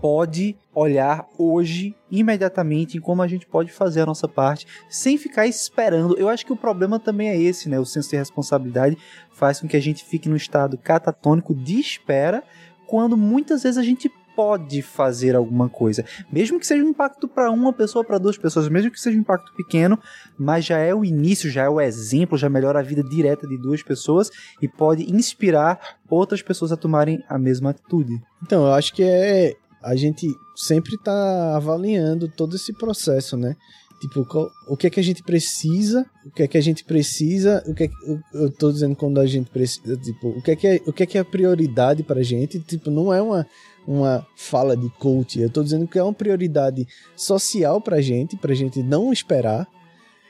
[0.00, 5.46] pode olhar hoje imediatamente em como a gente pode fazer a nossa parte sem ficar
[5.46, 6.16] esperando.
[6.18, 7.78] Eu acho que o problema também é esse, né?
[7.78, 8.98] O senso de responsabilidade
[9.32, 12.42] faz com que a gente fique num estado catatônico de espera
[12.86, 17.50] quando muitas vezes a gente pode fazer alguma coisa, mesmo que seja um impacto para
[17.50, 19.98] uma pessoa, para duas pessoas, mesmo que seja um impacto pequeno,
[20.36, 23.56] mas já é o início, já é o exemplo, já melhora a vida direta de
[23.56, 24.30] duas pessoas
[24.60, 28.20] e pode inspirar outras pessoas a tomarem a mesma atitude.
[28.42, 29.54] Então, eu acho que é
[29.84, 30.26] a gente
[30.56, 33.54] sempre tá avaliando todo esse processo, né?
[34.00, 36.84] Tipo, qual, o que é que a gente precisa, o que é que a gente
[36.84, 40.50] precisa, o que é eu, eu tô dizendo quando a gente precisa, tipo, o que
[40.50, 43.22] é que é, o que é, que é a prioridade pra gente, tipo, não é
[43.22, 43.46] uma,
[43.86, 48.54] uma fala de coach, eu tô dizendo que é uma prioridade social pra gente, pra
[48.54, 49.66] gente não esperar,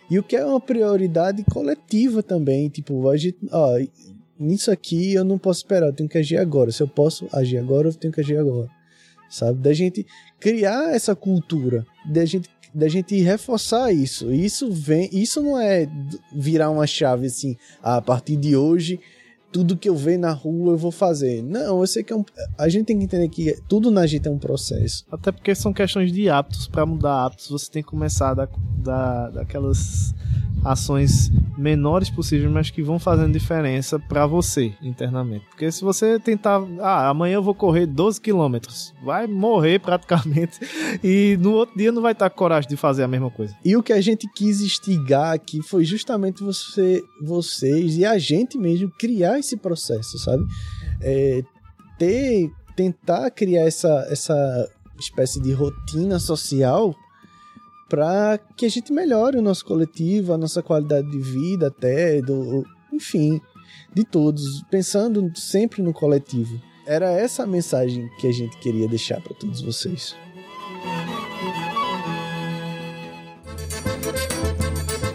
[0.08, 3.76] e o que é uma prioridade coletiva também, tipo, a gente, ó,
[4.38, 7.58] nisso aqui eu não posso esperar, eu tenho que agir agora, se eu posso agir
[7.58, 8.70] agora, eu tenho que agir agora,
[9.28, 9.58] sabe?
[9.58, 10.06] Da gente
[10.38, 14.32] criar essa cultura, da gente da gente reforçar isso.
[14.32, 15.88] Isso vem, isso não é
[16.32, 18.98] virar uma chave assim, ah, a partir de hoje
[19.54, 21.40] tudo que eu ver na rua eu vou fazer.
[21.40, 22.24] Não, eu sei que é um,
[22.58, 25.06] a gente tem que entender que tudo na gente é um processo.
[25.12, 26.66] Até porque são questões de hábitos.
[26.66, 28.48] Para mudar hábitos, você tem que começar da,
[28.78, 30.12] da, daquelas
[30.64, 35.44] ações menores possíveis, mas que vão fazendo diferença para você internamente.
[35.46, 40.58] Porque se você tentar, ah, amanhã eu vou correr 12 quilômetros, vai morrer praticamente
[41.02, 43.54] e no outro dia não vai estar com coragem de fazer a mesma coisa.
[43.64, 48.58] E o que a gente quis instigar aqui foi justamente você, vocês e a gente
[48.58, 50.44] mesmo criar esse processo, sabe?
[51.00, 51.42] É,
[51.98, 56.94] ter, tentar criar essa, essa espécie de rotina social
[57.88, 62.64] para que a gente melhore o nosso coletivo, a nossa qualidade de vida até, do,
[62.92, 63.40] enfim,
[63.92, 66.60] de todos, pensando sempre no coletivo.
[66.86, 70.14] Era essa a mensagem que a gente queria deixar para todos vocês.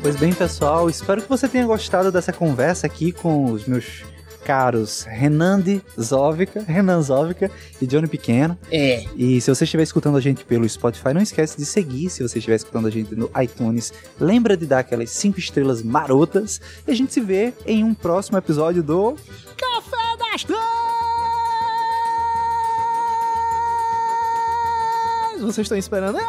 [0.01, 4.03] Pois bem, pessoal, espero que você tenha gostado dessa conversa aqui com os meus
[4.43, 7.49] caros Renandi Zovica, Renan Zovica
[7.81, 8.57] e Johnny Pequeno.
[8.71, 9.05] É.
[9.15, 12.09] E se você estiver escutando a gente pelo Spotify, não esquece de seguir.
[12.09, 16.59] Se você estiver escutando a gente no iTunes, lembra de dar aquelas 5 estrelas marotas.
[16.87, 19.15] E a gente se vê em um próximo episódio do
[19.57, 20.59] Café das Três!
[25.41, 26.17] Vocês estão esperando?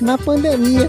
[0.00, 0.88] Na pandemia.